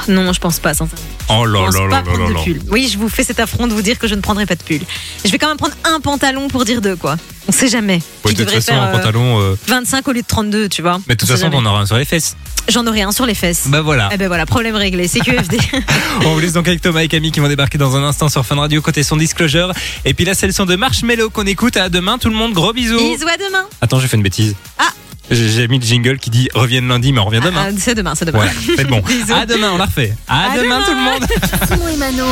[0.08, 1.04] Non, je pense pas, sincèrement.
[1.28, 2.40] Oh Je là là pas là là prendre là de là.
[2.44, 2.60] pull.
[2.70, 4.62] Oui, je vous fais cet affront de vous dire que je ne prendrai pas de
[4.62, 4.80] pull.
[5.24, 7.16] Je vais quand même prendre un pantalon pour dire deux, quoi.
[7.48, 8.00] On sait jamais.
[8.24, 9.40] Ouais, de toute façon, faire un euh, pantalon.
[9.40, 11.00] euh, 25 au lieu de 32, tu vois.
[11.08, 12.36] Mais de toute façon, on aura un sur les fesses.
[12.68, 13.68] J'en aurai un sur les fesses.
[13.68, 14.08] Bah voilà.
[14.12, 15.06] Eh ben voilà, problème réglé.
[15.06, 15.56] C'est QFD.
[16.24, 18.44] On vous laisse donc avec Thomas et Camille qui vont débarquer dans un instant sur
[18.44, 19.72] Fun Radio côté son disclosure.
[20.04, 21.76] Et puis là, c'est le son de Marshmello qu'on écoute.
[21.76, 22.52] À demain, tout le monde.
[22.54, 22.98] Gros bisous.
[22.98, 23.64] Bisous à demain.
[23.80, 24.56] Attends, j'ai fait une bêtise.
[24.80, 24.88] Ah.
[25.30, 27.66] J'ai mis le jingle qui dit revienne lundi, mais on revient demain.
[27.68, 28.38] Ah, c'est demain, c'est demain.
[28.38, 29.02] Voilà, c'est bon.
[29.34, 30.14] À demain, on la refait.
[30.28, 30.84] À, À demain, demain.
[30.84, 31.26] tout le monde.
[31.68, 32.24] Simon et Mano.